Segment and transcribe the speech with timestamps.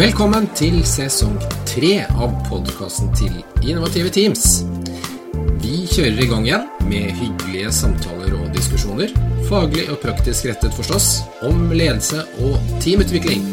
[0.00, 1.34] Velkommen til sesong
[1.68, 4.62] tre av podkasten til Innovative Teams.
[5.60, 9.12] Vi kjører i gang igjen med hyggelige samtaler og diskusjoner,
[9.50, 11.08] faglig og praktisk rettet forstås,
[11.44, 13.44] om ledelse og teamutvikling.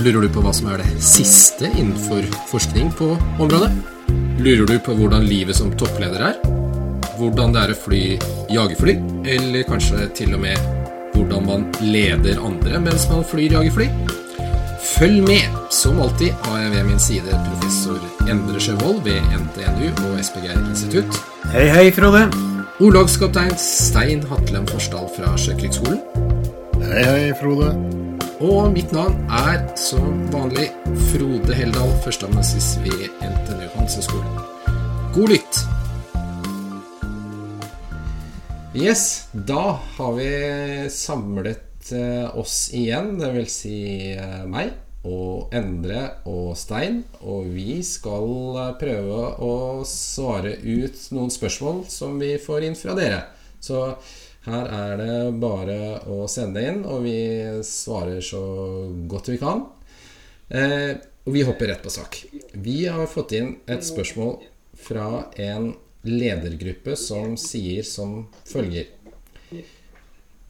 [0.00, 3.68] Lurer du på hva som er det siste innenfor forskning på området?
[4.40, 6.40] Lurer du på hvordan livet som toppleder er?
[7.20, 8.02] Hvordan det er å fly
[8.56, 8.96] jagerfly?
[9.36, 10.56] Eller kanskje til og med
[11.12, 13.92] hvordan man leder andre mens man flyr jagerfly?
[14.82, 15.46] Følg med!
[15.70, 18.00] Som alltid har jeg ved min side professor
[18.30, 21.18] Endre Sjøvold ved NTNU og SPGR institutt.
[21.52, 22.24] Hei, hei, Frode.
[22.82, 26.02] Orlogskaptein Stein Hatlem Forsdal fra Sjøkrigsskolen.
[26.82, 27.70] Hei, hei, Frode.
[28.42, 30.72] Og mitt navn er som vanlig
[31.12, 34.38] Frode Heldal, førsteamanuensis ved NTNU Hanseskolen.
[35.14, 35.62] God lytt!
[38.74, 40.32] Yes, da har vi
[40.90, 43.76] samlet eh, oss igjen, vil si
[44.14, 44.72] eh, meg
[45.08, 47.02] og Endre og Stein.
[47.26, 49.54] Og vi skal eh, prøve å
[49.88, 53.24] svare ut noen spørsmål som vi får inn fra dere.
[53.62, 53.82] Så
[54.46, 55.78] her er det bare
[56.10, 57.18] å sende inn, og vi
[57.66, 58.42] svarer så
[59.10, 59.66] godt vi kan.
[60.50, 62.24] Eh, og vi hopper rett på sak.
[62.52, 64.40] Vi har fått inn et spørsmål
[64.82, 65.70] fra en
[66.02, 68.90] ledergruppe som sier som følger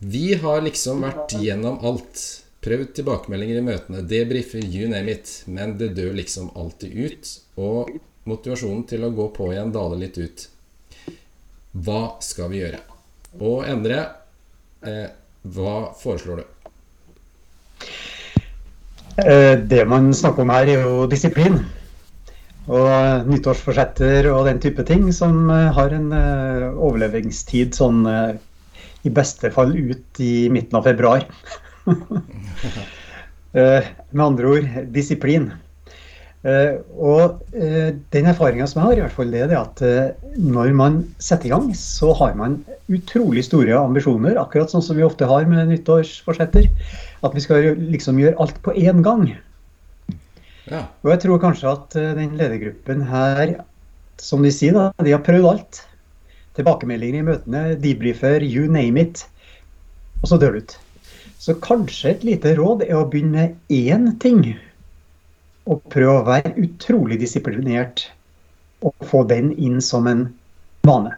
[0.03, 2.20] Vi har liksom vært gjennom alt.
[2.62, 5.31] Prøvd tilbakemeldinger i møtene, debrifer, you name it.
[5.47, 7.31] Men det dør liksom alltid ut.
[7.62, 7.92] Og
[8.27, 10.48] motivasjonen til å gå på igjen daler litt ut.
[11.86, 12.83] Hva skal vi gjøre?
[13.39, 14.03] Og Endre,
[14.83, 15.06] eh,
[15.55, 16.44] hva foreslår du?
[19.22, 21.62] Eh, Det man snakker om her, er jo disiplin.
[22.66, 28.03] Og nyttårsforsetter og den type ting som eh, har en eh, overlevingstid sånn
[29.03, 31.27] i beste fall ut i midten av februar.
[33.53, 33.85] Eh,
[34.17, 35.51] Med andre ord disiplin.
[36.41, 39.83] Eh, Og eh, den erfaringa som jeg har, i hvert fall det er at
[40.41, 42.55] når man setter i gang, så har man
[42.89, 46.71] utrolig store ambisjoner, akkurat sånn som vi ofte har med nyttårsforsetter.
[47.21, 49.29] At vi skal liksom gjøre alt på én gang.
[50.73, 50.87] Ja.
[51.05, 53.59] Og jeg tror kanskje at den ledergruppen her,
[54.17, 55.84] som de sier, da, de har prøvd alt.
[56.57, 59.25] Tilbakemeldinger i møtene, debrifer, you name it.
[60.23, 60.75] Og så dør du ut.
[61.43, 64.45] Så kanskje et lite råd er å begynne med én ting.
[65.67, 68.05] Og prøve å være utrolig disiplinert
[68.83, 70.27] og få den inn som en
[70.87, 71.15] vane.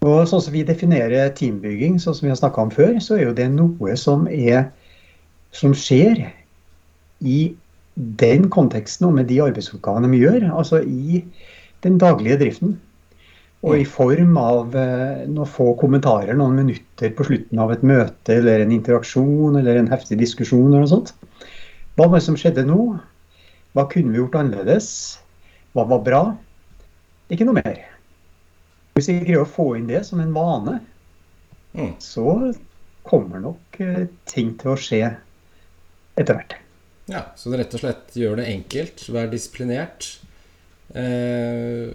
[0.00, 3.26] Og sånn som vi definerer teambygging, sånn som vi har snakka om før, så er
[3.26, 4.70] jo det noe som er
[5.56, 6.22] som skjer
[7.20, 7.40] i
[8.20, 11.20] den konteksten og med de arbeidsoppgavene vi gjør, altså i
[11.84, 12.78] den daglige driften.
[13.60, 18.38] Og i form av eh, noen få kommentarer, noen minutter på slutten av et møte
[18.38, 21.12] eller en interaksjon eller en heftig diskusjon eller noe sånt.
[21.98, 22.78] Hva var det som skjedde nå?
[23.76, 24.88] Hva kunne vi gjort annerledes?
[25.76, 26.22] Hva var bra?
[27.30, 27.82] Ikke noe mer.
[28.96, 30.80] Hvis vi greier å få inn det som en vane,
[31.70, 31.92] Mm.
[32.02, 32.50] så
[33.06, 35.04] kommer nok eh, ting til å skje
[36.18, 36.56] etter hvert.
[37.06, 40.08] Ja, så det rett og slett gjør det enkelt, vær disiplinert.
[40.98, 41.92] Eh,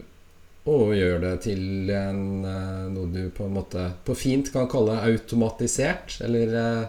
[0.65, 4.97] og gjør det til en, eh, noe du på en måte på fint kan kalle
[5.05, 6.17] automatisert.
[6.25, 6.85] Eller eh,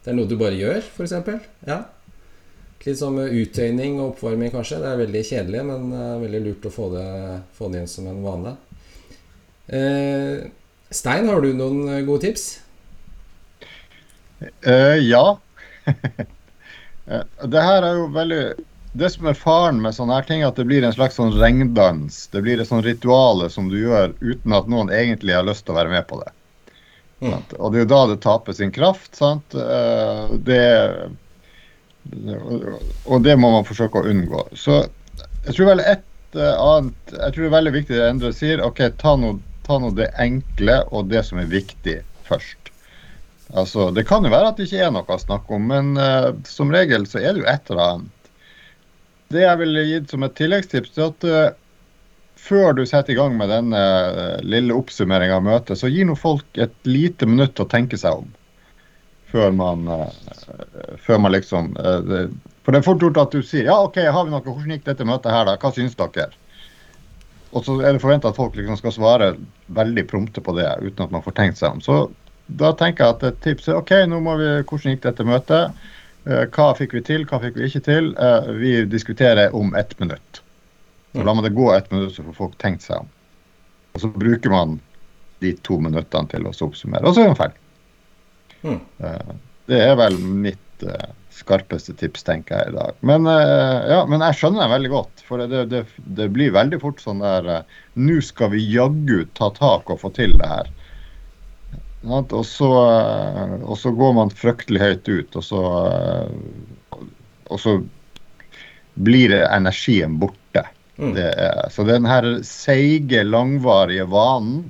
[0.00, 1.12] det er noe du bare gjør, f.eks.
[1.68, 1.82] Ja.
[2.80, 4.80] Litt som uttøyning og oppvarming, kanskje.
[4.80, 7.10] Det er veldig kjedelig, men eh, veldig lurt å få det,
[7.58, 8.56] få det inn som en vane.
[9.68, 10.48] Eh,
[10.90, 12.48] Stein, har du noen gode tips?
[14.64, 15.36] Uh, ja.
[17.50, 18.42] Det her er jo veldig
[18.92, 21.36] Det som er faren med sånne her ting, er at det blir en slags sånn
[21.38, 22.24] regndans.
[22.32, 25.76] Det blir et sånn rituale som du gjør uten at noen egentlig har lyst til
[25.76, 26.32] å være med på det.
[27.20, 27.36] Mm.
[27.58, 29.12] Og det er jo da det taper sin kraft.
[29.14, 29.54] Sant?
[29.54, 30.64] Eh, det,
[33.06, 34.48] og det må man forsøke å unngå.
[34.58, 34.82] Så
[35.44, 38.64] jeg tror vel et eh, annet Jeg tror det er veldig viktig det Endre sier.
[38.64, 39.36] OK, ta nå
[39.70, 42.72] ta nå det enkle og det som er viktig først.
[43.54, 46.30] Altså, Det kan jo være at det ikke er noe å snakke om, men uh,
[46.46, 48.16] som regel så er det jo et eller annet.
[49.30, 51.52] Det jeg ville gitt som et tilleggstips, er at uh,
[52.40, 56.16] før du setter i gang med denne uh, lille oppsummeringa av møtet, så gi nå
[56.18, 58.30] folk et lite minutt til å tenke seg om.
[59.30, 62.24] Før man, uh, før man liksom det,
[62.64, 64.88] For det er fort gjort at du sier ja, OK, har vi noe, hvordan gikk
[64.88, 65.54] dette møtet her, da?
[65.62, 66.32] Hva syns dere?
[67.54, 69.30] Og så er det forventa at folk liksom skal svare
[69.74, 71.80] veldig prompte på det uten at man får tenkt seg om.
[71.82, 71.96] Så
[72.60, 75.88] da tenker jeg at et tips er OK, nå må vi, hvordan gikk dette møtet?
[76.28, 78.12] Eh, Hva fikk vi til, hva fikk vi ikke til?
[78.20, 80.42] Eh, Vi diskuterer om ett minutt.
[81.12, 83.08] Så la man det gå ett minutt, så får folk tenkt seg om.
[83.94, 84.76] Og så bruker man
[85.40, 87.62] de to minuttene til å oppsummere, og så er man ferdig.
[88.62, 88.80] Mm.
[89.00, 89.32] Eh,
[89.70, 90.82] Det er vel mitt
[91.30, 92.94] skarpeste tips, tenker jeg i dag.
[93.06, 95.20] Men, ja, men jeg skjønner det veldig godt.
[95.28, 95.82] For det, det,
[96.16, 97.64] det blir veldig fort sånn der
[97.94, 100.70] Nå skal vi jaggu ta tak og få til det her.
[102.00, 105.62] Og så, uh, og så går man fryktelig høyt ut, og så,
[107.50, 107.74] og så
[109.00, 110.64] blir energien borte.
[111.00, 111.14] Mm.
[111.72, 114.66] Så den her seige, langvarige vanen,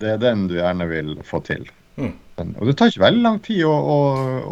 [0.00, 1.66] det er den du gjerne vil få til.
[2.00, 2.14] Mm.
[2.40, 3.98] Og det tar ikke veldig lang tid å, å,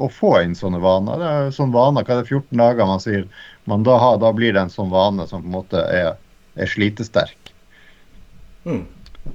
[0.05, 1.21] å få inn sånne vaner.
[1.21, 3.25] Det er sånn vaner, hva er det 14 dager man sier
[3.71, 6.15] man da har, da blir det en sånn vane som på en måte er,
[6.61, 7.53] er slitesterk.
[8.67, 8.85] Mm.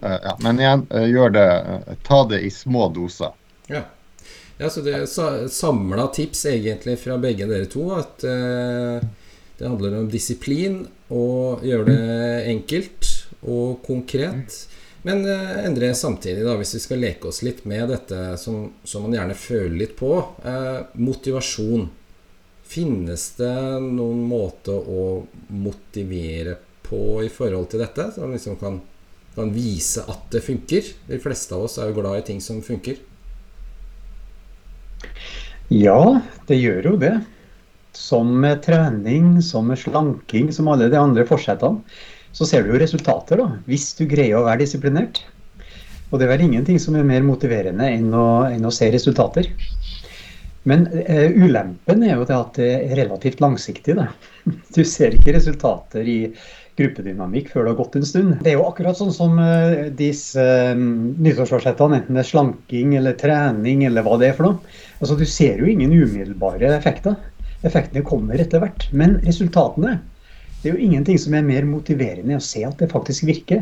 [0.01, 3.35] Uh, ja, men igjen, uh, gjør det uh, Ta det i små doser.
[3.71, 3.83] Ja.
[4.57, 7.87] ja så det er samla tips egentlig fra begge dere to.
[7.97, 10.81] At det handler om disiplin
[11.13, 13.11] og gjøre det enkelt
[13.45, 14.65] og konkret.
[15.05, 19.05] Men eh, Endre samtidig, da, hvis vi skal leke oss litt med dette som, som
[19.05, 21.85] man gjerne føler litt på eh, motivasjon.
[22.65, 25.03] Finnes det noen måte å
[25.53, 28.07] motivere på i forhold til dette?
[28.15, 28.79] Så man liksom kan,
[29.35, 30.87] kan vise at det funker?
[31.09, 32.99] De fleste av oss er jo glad i ting som funker.
[35.73, 37.13] Ja, det gjør jo det.
[37.95, 41.81] Som med trening, som med slanking, som alle de andre forsettene
[42.35, 45.21] så ser du jo resultater, da, hvis du greier å være disiplinert.
[46.09, 49.47] Og det er vel ingenting som er mer motiverende enn å, enn å se resultater.
[50.67, 53.95] Men uh, ulempen er jo det at det er relativt langsiktig.
[53.97, 54.09] Da.
[54.75, 56.19] Du ser ikke resultater i
[56.79, 58.33] gruppedynamikk før det har gått en stund.
[58.43, 63.15] Det er jo akkurat sånn som uh, disse uh, nyttårsforsettene, enten det er slanking eller
[63.19, 64.75] trening eller hva det er for noe.
[64.99, 67.15] Altså, Du ser jo ingen umiddelbare effekter.
[67.65, 68.89] Effektene kommer etter hvert.
[68.93, 69.99] Men resultatene
[70.65, 73.59] det er jo ingenting som er mer motiverende enn å se at det faktisk virker.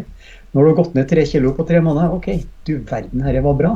[0.56, 2.30] Når du har gått ned tre kilo på tre måneder, OK,
[2.64, 3.72] du verden herre var bra.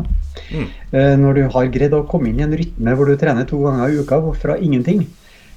[0.48, 0.68] Mm.
[0.96, 3.60] Eh, når du har greid å komme inn i en rytme hvor du trener to
[3.66, 5.04] ganger i uka fra ingenting,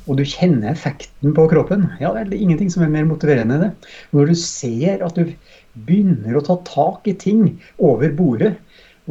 [0.07, 3.67] og du kjenner effekten på kroppen, ja, det er ingenting som er mer motiverende enn
[3.69, 3.91] det.
[4.17, 5.35] Når du ser at du
[5.87, 7.45] begynner å ta tak i ting
[7.79, 8.55] over bordet,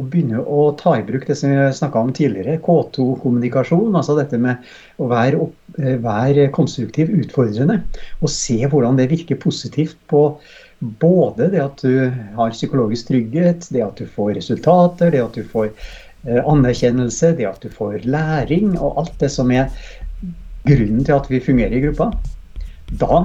[0.00, 3.96] og begynner å ta i bruk det som vi snakka om tidligere, K2-kommunikasjon.
[3.98, 4.70] Altså dette med
[5.02, 5.48] å være,
[5.78, 7.80] eh, være, konstruktiv, utfordrende.
[8.20, 10.22] Og se hvordan det virker positivt på
[10.80, 15.44] både det at du har psykologisk trygghet, det at du får resultater, det at du
[15.44, 19.68] får eh, anerkjennelse, det at du får læring, og alt det som er
[20.66, 22.10] grunnen til at vi fungerer i gruppa.
[23.00, 23.20] Da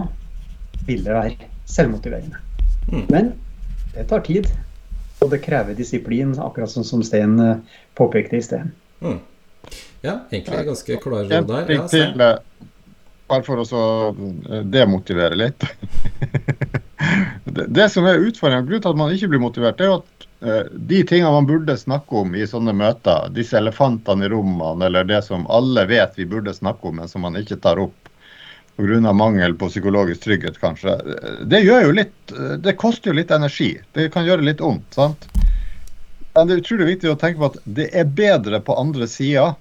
[0.85, 2.37] vil det være selvmotiverende.
[2.91, 3.05] Mm.
[3.09, 3.33] Men
[3.95, 4.49] det tar tid.
[5.23, 8.67] Og det krever disiplin, akkurat sånn som Stein eh, påpekte i sted.
[9.01, 9.21] Mm.
[10.03, 11.71] Ja, egentlig ganske klar råd der.
[11.71, 12.67] Ja, til, eh,
[13.31, 15.65] bare for å eh, demotivere litt.
[17.55, 20.01] det, det, som er utfordringen, grunnen til at man ikke blir motivert, det er jo
[20.01, 20.11] at
[20.71, 25.21] de tingene man burde snakke om i sånne møter, disse elefantene i rommene, eller det
[25.25, 28.09] som alle vet vi burde snakke om, men som man ikke tar opp,
[28.75, 29.13] pga.
[29.13, 30.97] mangel på psykologisk trygghet, kanskje.
[31.47, 33.77] Det gjør jo litt Det koster jo litt energi.
[33.93, 34.93] Det kan gjøre litt vondt.
[34.93, 35.29] sant?
[36.35, 39.53] Men det er utrolig viktig å tenke på at det er bedre på andre sida.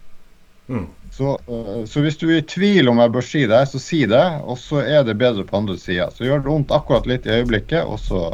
[0.66, 0.88] Mm.
[1.14, 4.00] Så, eh, så, hvis du er i tvil om jeg bør si det, så si
[4.10, 4.24] det.
[4.42, 6.08] Og så er det bedre på andre sida.
[6.10, 8.24] Så gjør det vondt akkurat litt i øyeblikket, og så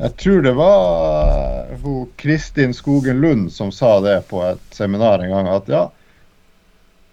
[0.00, 5.20] Jeg tror det var eh, hun Kristin Skogen Lund som sa det på et seminar
[5.20, 5.82] en gang, at ja,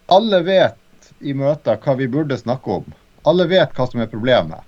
[0.08, 2.88] alle vet i møter hva vi burde snakke om.
[3.28, 4.64] Alle vet hva som er problemet.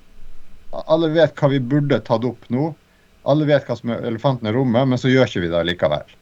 [0.85, 2.73] Alle vet hva vi burde tatt opp nå.
[3.23, 6.13] Alle vet hva som er elefanten i rommet, men så gjør ikke vi det likevel.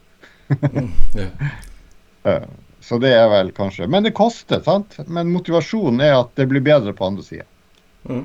[0.54, 2.48] mm, yeah.
[2.88, 4.94] Så det er vel kanskje Men det koster, sant?
[5.12, 7.44] Men motivasjonen er at det blir bedre på andre sida.
[8.08, 8.22] Mm.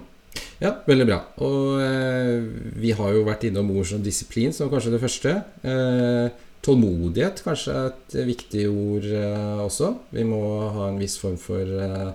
[0.63, 1.20] Ja, veldig bra.
[1.44, 2.46] Og eh,
[2.80, 5.36] vi har jo vært innom ord som disiplin som kanskje det første.
[5.66, 9.90] Eh, Tålmodighet kanskje er et viktig ord eh, også.
[10.16, 10.40] Vi må
[10.72, 12.13] ha en viss form for eh,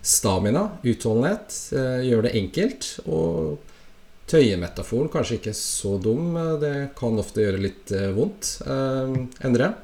[0.00, 1.58] stamina, utholdenhet.
[1.76, 2.88] Eh, gjøre det enkelt.
[3.04, 3.60] Og
[4.32, 6.32] tøyemetaforen kanskje ikke så dum.
[6.62, 8.54] Det kan ofte gjøre litt eh, vondt.
[8.64, 9.74] Eh, Endre?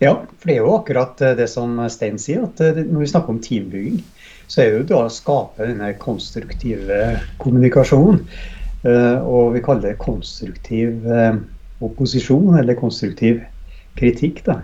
[0.00, 2.46] Ja, for det er jo akkurat eh, det som Stein sier.
[2.46, 3.98] at Når vi snakker om teambygging,
[4.50, 6.98] så er det jo da å skape denne konstruktive
[7.38, 8.24] kommunikasjonen.
[8.82, 11.06] Og vi kaller det konstruktiv
[11.84, 13.40] opposisjon, eller konstruktiv
[14.00, 14.42] kritikk.
[14.46, 14.60] Da.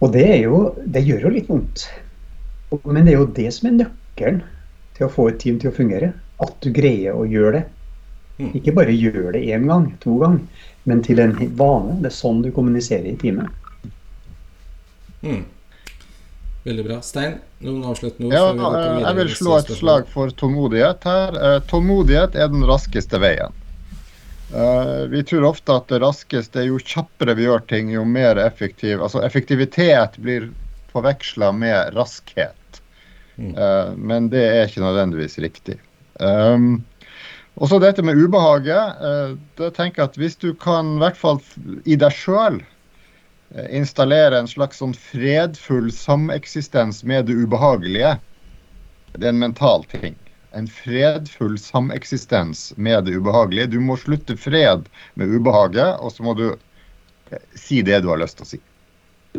[0.00, 1.86] Og det, jo, det gjør jo litt vondt.
[2.84, 4.42] Men det er jo det som er nøkkelen
[4.96, 6.12] til å få et team til å fungere.
[6.40, 7.64] At du greier å gjøre det.
[8.40, 8.52] Mm.
[8.56, 11.98] Ikke bare gjør det én gang, to ganger, men til en vane.
[12.00, 13.50] Det er sånn du kommuniserer i teamet.
[15.20, 15.42] Mm.
[16.62, 16.98] Veldig bra.
[17.00, 18.60] Stein, noen avsluttende ord?
[18.60, 21.38] Ja, jeg vil slå et slag for tålmodighet her.
[21.40, 23.56] Eh, tålmodighet er den raskeste veien.
[24.50, 28.98] Uh, vi tror ofte at det raskeste, jo kjappere vi gjør ting, jo mer effektiv
[28.98, 30.48] Altså effektivitet blir
[30.90, 32.56] forveksla med raskhet.
[33.40, 33.54] Mm.
[33.96, 35.78] men det er ikke nødvendigvis riktig.
[36.20, 36.82] Um,
[37.56, 39.00] og så dette med ubehaget.
[39.56, 41.40] det tenker jeg at Hvis du kan, i hvert fall
[41.88, 42.58] i deg sjøl,
[43.70, 48.16] installere en slags sånn fredfull sameksistens med det ubehagelige,
[49.16, 50.16] det er en mental ting.
[50.54, 53.72] En fredfull sameksistens med det ubehagelige.
[53.74, 54.86] Du må slutte fred
[55.18, 56.48] med ubehaget, og så må du
[57.58, 58.60] si det du har lyst til å si.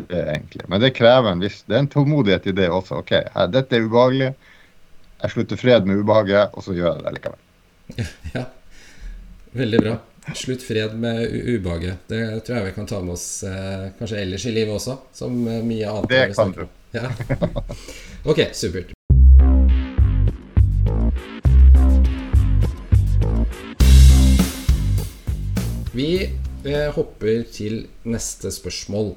[0.08, 0.64] Egentlig.
[0.72, 3.02] Men det krever en viss Det er en tålmodighet i det også.
[3.04, 3.12] OK,
[3.52, 4.32] dette er ubehagelig.
[5.22, 7.44] Jeg slutter fred med ubehaget, og så gjør jeg det likevel.
[8.38, 8.46] Ja,
[9.58, 9.98] veldig bra.
[10.22, 11.98] Slutt fred med ubehaget.
[12.08, 15.34] Det tror jeg vi kan ta med oss eh, kanskje ellers i livet også, som
[15.50, 16.12] eh, mye annet.
[16.14, 16.68] Det kan du.
[16.94, 17.10] Ja.
[18.30, 18.94] Ok, supert.
[25.98, 29.16] Vi eh, hopper til neste spørsmål.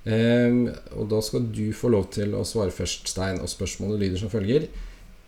[0.00, 0.62] Um,
[0.96, 3.42] og da skal du få lov til å svare først, Stein.
[3.44, 4.70] Og spørsmålet lyder som følger.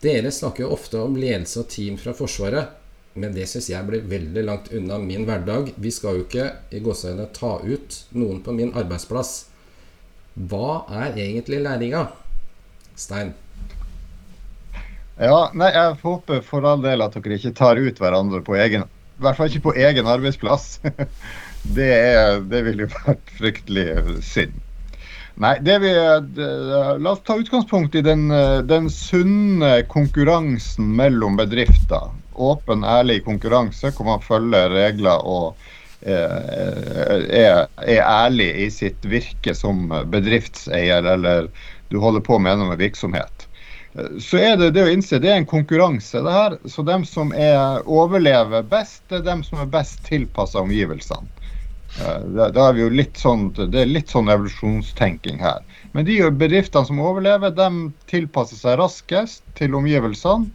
[0.03, 2.73] Dere snakker jo ofte om ledelse og team fra Forsvaret,
[3.15, 5.73] men det syns jeg blir veldig langt unna min hverdag.
[5.77, 9.35] Vi skal jo ikke i gåseøynene ta ut noen på min arbeidsplass.
[10.49, 12.07] Hva er egentlig læringa?
[12.97, 13.35] Stein?
[15.21, 18.87] Ja, nei, jeg håper for all del at dere ikke tar ut hverandre på egen
[18.87, 20.79] I hvert fall ikke på egen arbeidsplass.
[21.77, 23.87] det, er, det ville jo vært fryktelig
[24.25, 24.57] synd.
[25.43, 28.27] Nei, det vi, la oss ta utgangspunkt i den,
[28.69, 32.11] den sunne konkurransen mellom bedrifter.
[32.35, 35.57] Åpen, ærlig konkurranse hvor man følger regler og
[36.03, 41.47] er, er, ærlig i sitt virke som bedriftseier, eller
[41.93, 43.47] du holder på med noe med virksomhet.
[44.19, 46.57] Så er det det å innse det er en konkurranse, det her.
[46.65, 51.29] Så dem som er, overlever best, det er dem som er best tilpassa omgivelsene.
[51.93, 55.61] Da er vi jo litt sånn, Det er litt sånn evolusjonstenking her.
[55.93, 60.49] Men de bedriftene som overlever, de tilpasser seg raskest til omgivelsene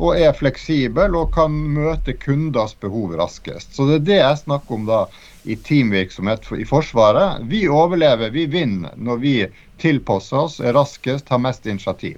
[0.00, 3.74] og er fleksibel og kan møte kunders behov raskest.
[3.76, 5.00] Så det er det jeg snakker om da
[5.44, 7.44] i teamvirksomhet i Forsvaret.
[7.52, 9.34] Vi overlever, vi vinner når vi
[9.80, 12.16] tilpasser oss, er raskest, har mest initiativ.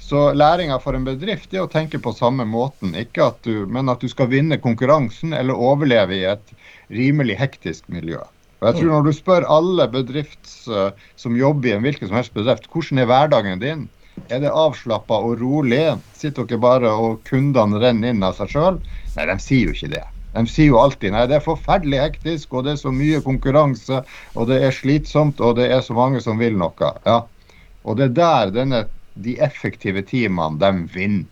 [0.00, 3.90] Så læringa for en bedrift er å tenke på samme måten, ikke at du, men
[3.92, 6.54] at du skal vinne konkurransen eller overleve i et
[6.94, 8.22] rimelig hektisk miljø.
[8.60, 12.18] Og jeg tror Når du spør alle bedrifts uh, som jobber i en hvilken som
[12.18, 13.86] helst bedrift, hvordan er hverdagen din,
[14.28, 15.82] er det avslappa og rolig?
[16.18, 18.80] Sitter dere bare og kundene renner inn av seg sjøl?
[19.16, 20.04] Nei, de sier jo ikke det.
[20.34, 24.04] De sier jo alltid nei, det er forferdelig hektisk, og det er så mye konkurranse,
[24.38, 26.92] og det er slitsomt, og det er så mange som vil noe.
[27.06, 27.24] Ja.
[27.82, 28.84] Og det er der denne
[29.18, 31.26] de effektive teamene, de vinner.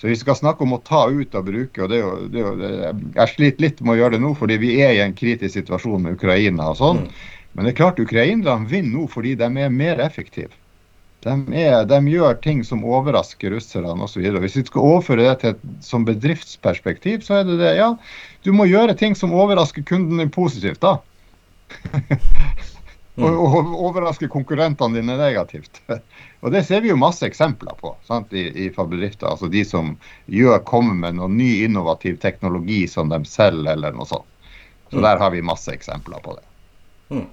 [0.00, 1.82] Så vi skal snakke om å ta ut og bruke.
[1.84, 4.32] og det er jo, det er jo, Jeg sliter litt med å gjøre det nå,
[4.34, 7.04] fordi vi er i en kritisk situasjon med Ukraina og sånn.
[7.04, 7.12] Mm.
[7.52, 10.50] Men det er klart ukrainerne vinner nå fordi de er mer effektive.
[11.22, 14.24] De, er, de gjør ting som overrasker russerne osv.
[14.42, 17.76] Hvis vi skal overføre det til et som bedriftsperspektiv, så er det det.
[17.78, 17.92] Ja,
[18.42, 20.96] du må gjøre ting som overrasker kunden din positivt, da.
[21.78, 23.28] og, mm.
[23.30, 25.82] og overraske konkurrentene dine negativt.
[26.42, 29.28] Og Det ser vi jo masse eksempler på sant, i, i bedrifter.
[29.30, 29.92] Altså de som
[30.26, 34.26] gjør, kommer med noe ny innovativ teknologi som de selger, eller noe sånt.
[34.90, 35.04] Så mm.
[35.06, 36.42] der har vi masse eksempler på det.
[37.14, 37.28] Mm.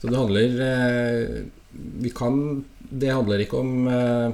[0.00, 1.44] Så det handler eh,
[1.76, 4.30] Vi kan Det handler ikke om eh,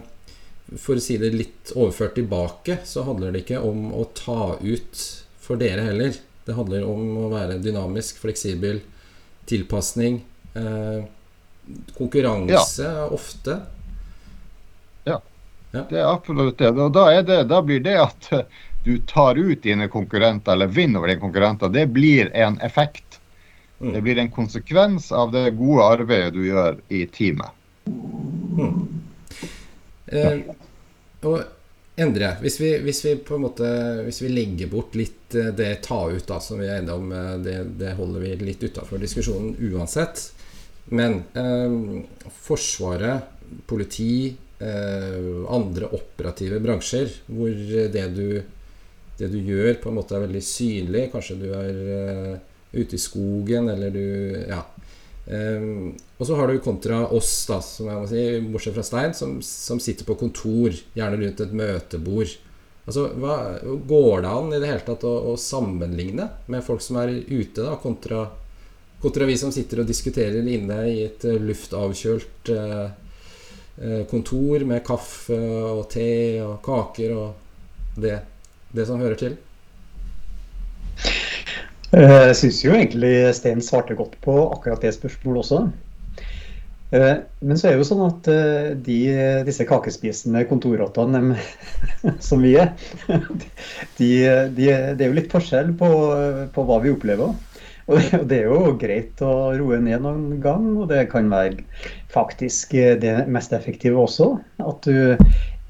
[0.77, 5.03] For å si det litt overført tilbake, så handler det ikke om å ta ut
[5.43, 6.17] for dere heller.
[6.47, 8.81] Det handler om å være dynamisk, fleksibel,
[9.51, 10.23] tilpasning.
[10.57, 11.05] Eh,
[11.99, 13.07] konkurranse ja.
[13.13, 13.61] ofte
[15.73, 15.87] ja.
[15.89, 16.69] Det er absolutt det.
[16.71, 18.29] Og da, det, da blir det at
[18.85, 23.12] du tar ut dine konkurrenter, eller vinner over dine konkurrenter, det blir en effekt.
[23.83, 23.93] Mm.
[23.93, 27.59] Det blir en konsekvens av det gode arbeidet du gjør i teamet.
[27.87, 28.79] Mm.
[30.07, 30.39] Eh,
[31.27, 31.43] og
[32.03, 33.67] Endre, hvis vi, hvis vi, på en måte
[34.07, 37.11] Hvis vi legger bort litt eh, det ta ut, da, som vi er enige om,
[37.13, 40.31] eh, det, det holder vi litt utafor diskusjonen uansett.
[40.95, 43.29] Men eh, Forsvaret,
[43.69, 47.51] politi, Eh, andre operative bransjer hvor
[47.91, 48.43] det du,
[49.19, 51.09] det du gjør, på en måte er veldig synlig.
[51.11, 52.37] Kanskje du er uh,
[52.73, 54.65] ute i skogen, eller du Ja.
[55.23, 59.13] Um, og så har du kontra oss, da, som jeg må si, bortsett fra Stein,
[59.15, 62.33] som, som sitter på kontor, gjerne rundt et møtebord.
[62.83, 63.37] Altså, hva,
[63.87, 67.63] Går det an i det hele tatt å, å sammenligne med folk som er ute,
[67.63, 68.25] da, kontra,
[69.05, 72.91] kontra vi som sitter og diskuterer inne i et luftavkjølt uh,
[73.77, 75.37] Eh, kontor med kaffe
[75.73, 78.19] og te og kaker og det,
[78.69, 79.39] det som hører til?
[81.93, 85.59] Eh, jeg syns jo egentlig Sten svarte godt på akkurat det spørsmålet også.
[86.97, 88.97] Eh, men så er det jo sånn at eh, de,
[89.45, 91.37] disse kakespisende kontorrottene
[92.29, 92.73] som vi er,
[93.99, 94.11] de,
[94.57, 95.91] de, det er jo litt forskjell på,
[96.55, 97.37] på hva vi opplever.
[97.93, 97.99] Og
[98.31, 101.61] det, er jo greit å roe ned noen gang, og det kan være
[102.15, 102.73] faktisk
[103.03, 104.37] det mest effektive også.
[104.63, 105.19] At du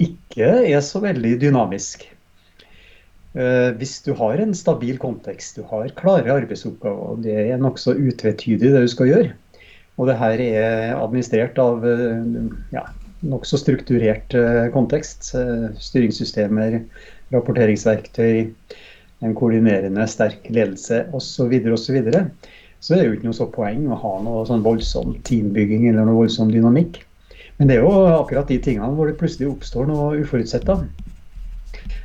[0.02, 2.04] ikke er så veldig dynamisk.
[3.32, 7.94] Eh, hvis du har en stabil kontekst, du har klare arbeidsoppgaver, og det er nokså
[7.96, 9.30] utvetydig det du skal gjøre,
[9.96, 12.26] og det her er administrert av eh,
[12.76, 12.84] ja,
[13.24, 15.30] nokså strukturert eh, kontekst,
[15.80, 16.82] styringssystemer,
[17.32, 18.50] rapporteringsverktøy,
[19.22, 22.26] en koordinerende sterk ledelse osv., osv., så, videre,
[22.84, 26.04] så er det jo ikke noe så poeng å ha noe sånn voldsom teambygging eller
[26.04, 26.98] noe voldsom dynamikk.
[27.56, 30.68] Men det er jo akkurat de tingene hvor det plutselig oppstår noe uforutsett.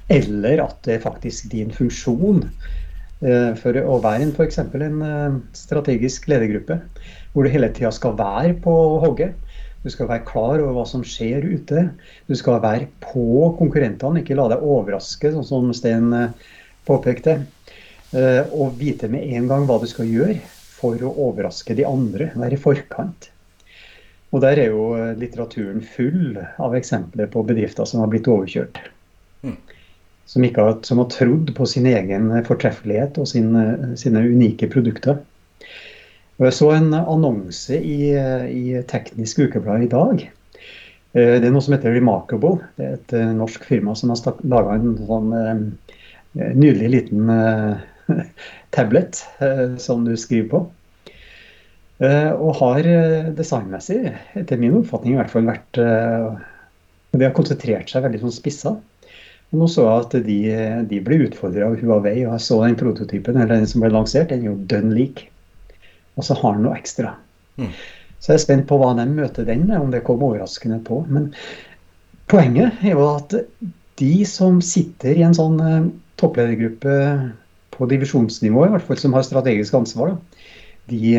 [0.08, 4.62] Eller at det er faktisk din funksjon eh, for å være en, f.eks.
[4.64, 6.80] en eh, strategisk ledergruppe,
[7.34, 8.74] hvor du hele tida skal være på
[9.04, 9.36] hogget.
[9.84, 11.90] Du skal være klar over hva som skjer ute.
[12.28, 16.50] Du skal være på konkurrentene, ikke la deg overraske, sånn som Sten eh,
[16.88, 17.42] påpekte.
[18.56, 20.38] Og vite med en gang hva du skal gjøre
[20.78, 22.30] for å overraske de andre.
[22.40, 23.28] Være i forkant.
[24.32, 24.86] Og der er jo
[25.20, 28.80] litteraturen full av eksempler på bedrifter som har blitt overkjørt.
[29.44, 29.58] Mm
[30.28, 33.54] som, har, som har trodd på sin egen fortreffelighet og sin,
[34.00, 35.22] sine unike produkter.
[36.38, 40.28] Og jeg så en annonse i, i Teknisk Ukeblad i dag.
[41.18, 42.60] Eh, det er noe som heter Remarkable.
[42.78, 45.62] Det er et eh, norsk firma som har laga en sånn eh,
[46.54, 47.32] nydelig liten
[48.76, 49.24] tablet
[49.82, 50.60] som du skriver på.
[51.98, 52.86] Og har
[53.34, 58.76] designmessig, etter min oppfatning i hvert fall, vært Det har konsentrert seg veldig sånn spissa.
[59.56, 60.40] Nå så jeg at de,
[60.90, 64.28] de ble utfordra av Huawei, og jeg så den prototypen eller den som ble lansert,
[64.34, 65.24] den er jo dønn lik.
[66.20, 67.14] Og så har den noe ekstra.
[67.56, 67.72] Mm.
[68.20, 71.00] Så jeg er spent på hva de møter den med, om det kom overraskende på.
[71.08, 71.30] Men
[72.28, 73.38] poenget er jo at
[74.02, 75.88] de som sitter i en sånn uh,
[76.20, 76.98] toppledergruppe
[77.78, 80.52] på divisjonsnivå, i hvert fall som har strategisk ansvar, da,
[80.92, 81.14] de,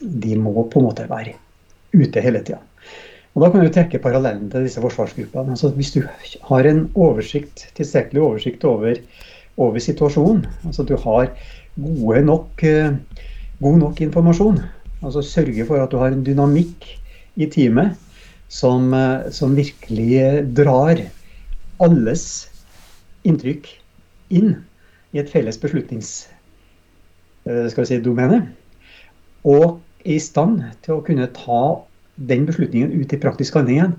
[0.00, 1.36] de må på en måte være
[1.94, 2.58] ute hele tida.
[3.34, 5.54] Og Da kan du trekke parallellen til disse forsvarsgruppene.
[5.54, 6.02] Altså Hvis du
[6.48, 8.94] har en oversikt, tilstrekkelig oversikt over,
[9.56, 11.30] over situasjonen, altså du har
[12.22, 12.92] nok, eh,
[13.60, 14.58] god nok informasjon,
[15.02, 17.00] altså sørge for at du har en dynamikk
[17.36, 17.96] i teamet
[18.48, 20.96] som, eh, som virkelig drar
[21.80, 22.50] alles
[23.24, 23.66] inntrykk
[24.30, 24.56] inn
[25.12, 26.26] i et felles beslutningsdomene,
[27.46, 28.00] eh, si,
[29.44, 31.80] og er i stand til å kunne ta
[32.16, 33.96] den beslutningen ut i praktisk handling igjen,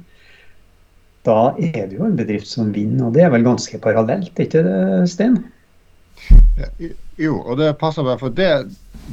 [1.27, 3.07] da er det jo en bedrift som vinner.
[3.07, 4.77] Og det er vel ganske parallelt, ikke det,
[5.11, 5.37] Sten?
[7.21, 8.17] Jo, og det passer meg.
[8.21, 8.49] For det,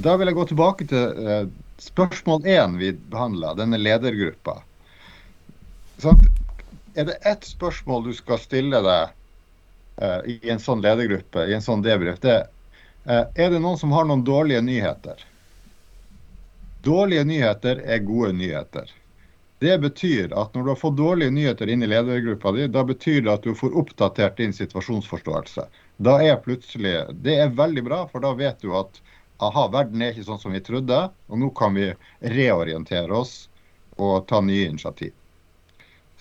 [0.04, 1.44] da vil jeg gå tilbake til eh,
[1.82, 4.58] spørsmål én vi behandla, denne ledergruppa.
[6.02, 6.20] Sånn,
[6.98, 9.14] er det ett spørsmål du skal stille deg
[10.02, 13.92] eh, i en sånn ledergruppe, i en sånn debrief, det eh, er det noen som
[13.94, 15.27] har noen dårlige nyheter?
[16.88, 18.90] Dårlige nyheter er gode nyheter.
[19.58, 23.24] Det betyr at når du har fått dårlige nyheter inn i ledergruppa di, da betyr
[23.26, 25.66] det at du får oppdatert din situasjonsforståelse.
[25.98, 26.94] Da er plutselig
[27.26, 29.00] Det er veldig bra, for da vet du at
[29.42, 31.90] aha, verden er ikke sånn som vi trodde, og nå kan vi
[32.22, 33.48] reorientere oss
[33.98, 35.12] og ta nye initiativ.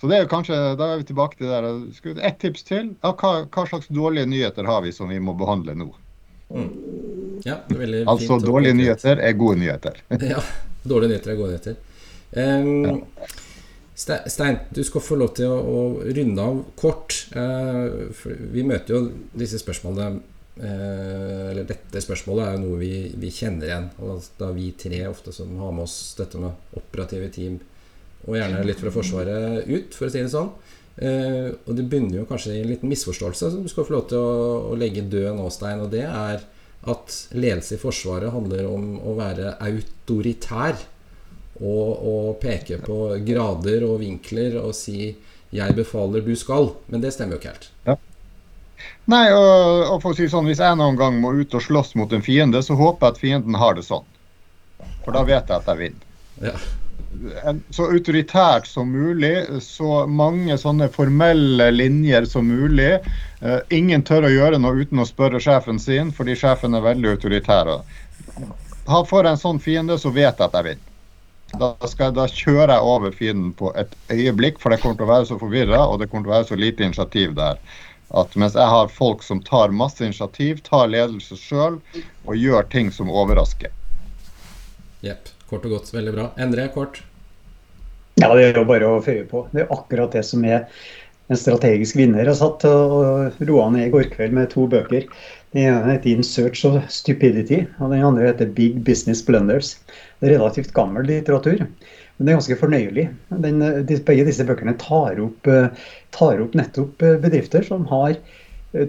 [0.00, 2.26] Så det er kanskje, Da er vi tilbake til det der.
[2.26, 2.94] Ett tips til.
[3.02, 5.90] Hva, hva, slags dårlige nyheter har vi som vi må behandle nå?
[6.54, 7.27] Mm.
[7.46, 7.60] Ja,
[8.08, 10.00] altså dårlige nyheter er gode nyheter.
[10.32, 10.40] ja,
[10.84, 11.76] dårlige nyheter er gode nyheter.
[12.32, 13.04] Um,
[13.98, 15.78] Stein, du skal få lov til å, å
[16.14, 17.16] runde av kort.
[17.34, 18.10] Uh,
[18.54, 19.00] vi møter jo
[19.38, 20.20] disse spørsmålene
[20.60, 23.88] uh, Eller dette spørsmålet er jo noe vi, vi kjenner igjen.
[24.04, 27.58] Og da vi tre ofte som har med oss dette med operative team,
[28.28, 30.52] og gjerne litt fra Forsvaret ut, for å si det sånn.
[30.98, 34.06] Uh, og det bunner jo kanskje i en liten misforståelse som du skal få lov
[34.10, 34.38] til å,
[34.70, 35.82] å legge død nå, Stein.
[35.82, 36.46] Og det er
[36.86, 40.78] at ledelse i Forsvaret handler om å være autoritær.
[41.58, 45.16] Og, og peke på grader og vinkler og si
[45.50, 46.70] 'jeg befaler, du skal'.
[46.86, 47.70] Men det stemmer jo ikke helt.
[47.86, 47.96] Ja.
[49.10, 51.96] Nei, og, og, for å si sånn, hvis jeg noen gang må ut og slåss
[51.98, 54.06] mot en fiende, så håper jeg at fienden har det sånn.
[55.02, 56.06] For da vet jeg at jeg vinner.
[56.52, 56.54] Ja
[57.70, 62.98] så autoritært som mulig, så mange sånne formelle linjer som mulig.
[63.42, 67.16] Uh, ingen tør å gjøre noe uten å spørre sjefen sin, fordi sjefen er veldig
[67.16, 67.72] autoritær.
[68.88, 70.84] Ha for en sånn fiende, så vet jeg at jeg vinner.
[71.56, 75.12] Da, skal, da, kjører jeg over fienden på et øyeblikk, for det kommer til å
[75.14, 77.62] være så forvirra og det kommer til å være så lite initiativ der.
[78.20, 81.80] At mens jeg har folk som tar masse initiativ, tar ledelse sjøl
[82.26, 83.72] og gjør ting som overrasker.
[85.04, 85.32] Jepp.
[85.48, 85.92] Kort og godt.
[85.94, 86.30] Veldig bra.
[86.40, 87.02] Endre, kort.
[88.18, 89.46] Ja, det er jo bare å føye på.
[89.52, 90.66] Det er akkurat det som er
[91.28, 92.26] en strategisk vinner.
[92.26, 95.06] Jeg satt og roa ned i går kveld med to bøker.
[95.54, 99.76] Den ene heter 'In Search of Stupidity', og den andre heter 'Big Business Blunders'.
[100.20, 103.06] Det er relativt gammel litteratur, men det er ganske fornøyelig.
[103.30, 103.60] Den,
[104.04, 105.48] begge disse bøkene tar opp,
[106.12, 108.16] tar opp, nettopp bedrifter som har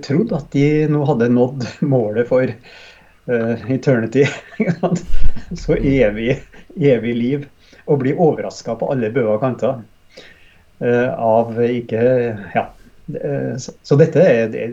[0.04, 2.52] trodd at de nå hadde nådd målet for
[3.30, 4.26] eternity.
[5.64, 6.40] Så evig,
[6.76, 7.48] evig liv.
[7.90, 9.82] Og blir overraska på alle bøder og kanter.
[10.80, 12.04] Uh, av ikke
[12.56, 12.70] Ja.
[13.10, 14.66] Så, så, dette er det,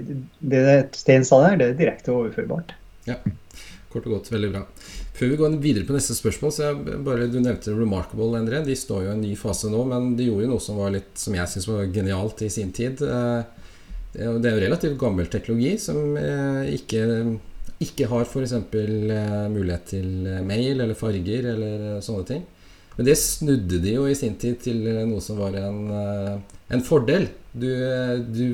[0.44, 2.74] det Stein sa der, det er direkte overførbart.
[3.08, 3.14] Ja,
[3.88, 4.28] kort og godt.
[4.28, 4.60] Veldig bra.
[5.16, 8.60] Før vi går videre på neste spørsmål, så jeg bare, Du nevnte Remarkable, Endre.
[8.66, 10.92] De står jo i en ny fase nå, men de gjorde jo noe som var
[10.92, 13.00] litt, som jeg syns var genialt i sin tid.
[13.00, 16.18] Det er jo relativt gammel teknologi som
[16.76, 17.06] ikke,
[17.82, 18.54] ikke har f.eks.
[19.52, 22.44] mulighet til mail eller farger eller sånne ting.
[22.96, 26.34] Men det snudde de jo i sin tid til noe som var en, eh,
[26.72, 27.28] en fordel.
[27.52, 27.68] Du,
[28.32, 28.44] du,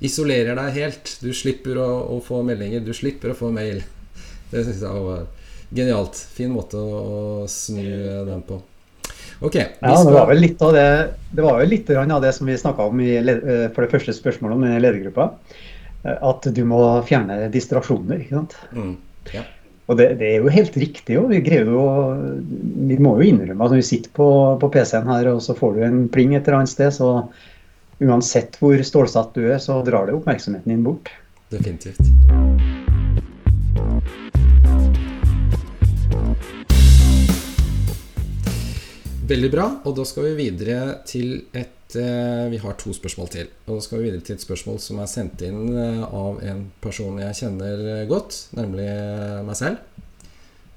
[0.00, 1.16] isolerer deg helt.
[1.20, 2.84] Du slipper å, å, få meldinger.
[2.86, 3.82] Du slipper å få mail.
[4.52, 5.26] Det syns jeg var
[5.74, 6.22] genialt.
[6.36, 7.82] Fin måte å, snu
[8.28, 8.62] den på.
[9.40, 10.88] Okay, Ja, det var vel litt av det
[11.32, 14.12] Det var vel litt av det som vi snakka om i, eh, for det første
[14.12, 15.30] spørsmålet om ledergruppa.
[16.04, 18.22] Eh, at du må fjerne distraksjoner.
[18.24, 18.56] ikke sant?
[18.72, 18.94] Mm,
[19.34, 19.44] ja.
[19.90, 21.16] Og det, det, er jo helt riktig.
[21.18, 21.26] Jo.
[21.30, 21.86] Vi, jo,
[22.90, 24.28] vi må jo innrømme at når vi sitter på,
[24.62, 27.26] på PC-en her og så får du en pling et eller annet sted, så
[28.00, 31.10] uansett hvor stålsatt du er, så drar det oppmerksomheten din bort.
[31.50, 31.98] Definitivt.
[39.30, 39.66] Veldig bra.
[39.86, 43.48] Og da skal vi videre til et vi har to spørsmål til.
[43.66, 46.66] Og da skal vi videre til et spørsmål som er sendt inn eh, av en
[46.82, 48.90] person jeg kjenner eh, godt, nemlig
[49.46, 49.86] meg selv.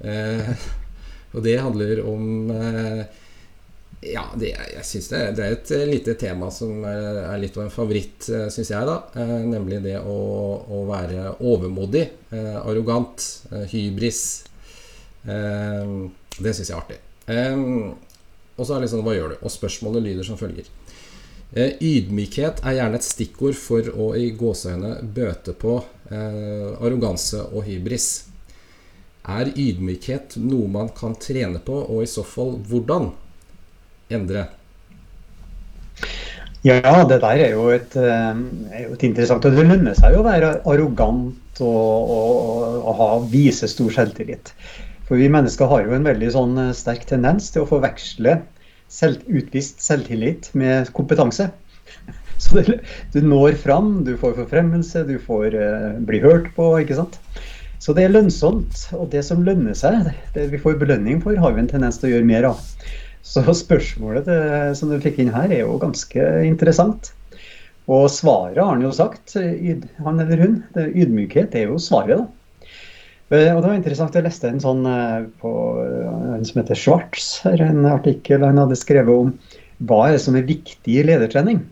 [1.33, 2.49] og det handler om
[4.03, 7.63] ja, det, jeg synes det, det, er et lite tema som er, er litt av
[7.63, 8.83] en favoritt, syns jeg.
[8.83, 8.97] da
[9.47, 10.17] Nemlig det å,
[10.67, 12.03] å være overmodig,
[12.65, 13.29] arrogant,
[13.71, 14.19] hybris.
[15.23, 16.99] det syns jeg er artig.
[17.31, 19.39] og så er det liksom Hva gjør du?
[19.39, 20.67] Og spørsmålet lyder som følger.
[21.53, 25.75] Eh, ydmykhet er gjerne et stikkord for å i gåseøyne bøte på
[26.09, 28.07] eh, arroganse og hybris.
[29.29, 33.11] Er ydmykhet noe man kan trene på, og i så fall hvordan?
[34.13, 34.47] Endre?
[36.65, 38.41] Ja, det der er jo et, eh,
[38.73, 43.09] er jo et interessant Det lønner seg jo å være arrogant og, og, og ha,
[43.29, 44.55] vise stor selvtillit.
[45.05, 48.39] For vi mennesker har jo en veldig sånn eh, sterk tendens til å forveksle
[48.93, 51.49] selv, utvist selvtillit med kompetanse.
[52.43, 52.79] Så det,
[53.13, 56.69] du når fram, du får forfremmelse, du får uh, bli hørt på.
[56.81, 57.19] ikke sant?
[57.83, 58.87] Så det er lønnsomt.
[58.97, 62.09] Og det som lønner seg, det vi får belønning for, har vi en tendens til
[62.09, 62.61] å gjøre mer av.
[63.23, 64.39] Så spørsmålet det,
[64.79, 67.13] som du fikk inn her, er jo ganske interessant.
[67.91, 70.57] Og svaret har han jo sagt, han eller hun.
[70.75, 72.42] Ydmykhet er jo svaret, da.
[73.33, 76.77] Eh, og det var interessant, Jeg leste en sånn eh, på eh, en som heter
[76.77, 79.31] Schwartz, en artikkel han hadde skrevet om
[79.83, 81.63] hva er det som er viktig i ledertrening.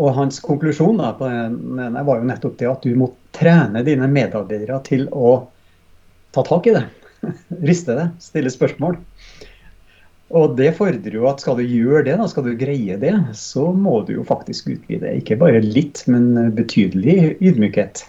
[0.00, 4.08] Og Hans konklusjon da, på den var jo nettopp det at du må trene dine
[4.10, 5.36] medarbeidere til å
[6.34, 6.86] ta tak i det.
[7.68, 8.96] Riste det, stille spørsmål.
[10.34, 13.68] Og det fordrer jo at skal du gjøre det, da, skal du greie det, så
[13.76, 15.12] må du jo faktisk utvide.
[15.20, 18.02] Ikke bare litt, men betydelig ydmykhet.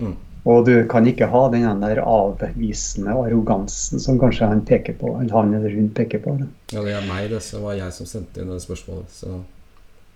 [0.00, 0.14] Mm.
[0.46, 5.34] Og du kan ikke ha den der avvisende arrogansen som kanskje han peker på, eller
[5.34, 6.36] han eller hun peker på.
[6.38, 6.46] Da.
[6.76, 7.40] Ja, det er meg, det.
[7.42, 9.10] Så var jeg som sendte inn det spørsmålet.
[9.10, 9.40] Så.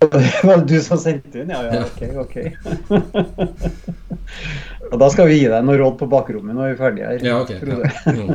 [0.11, 1.51] Det var du som sendte inn?
[1.51, 2.01] Ja, ja, ok.
[2.23, 2.35] ok.
[4.91, 7.19] og da skal vi gi deg noen råd på bakrommet når vi er ferdige her.
[7.27, 7.51] Ja, ok.
[7.51, 8.25] Ja.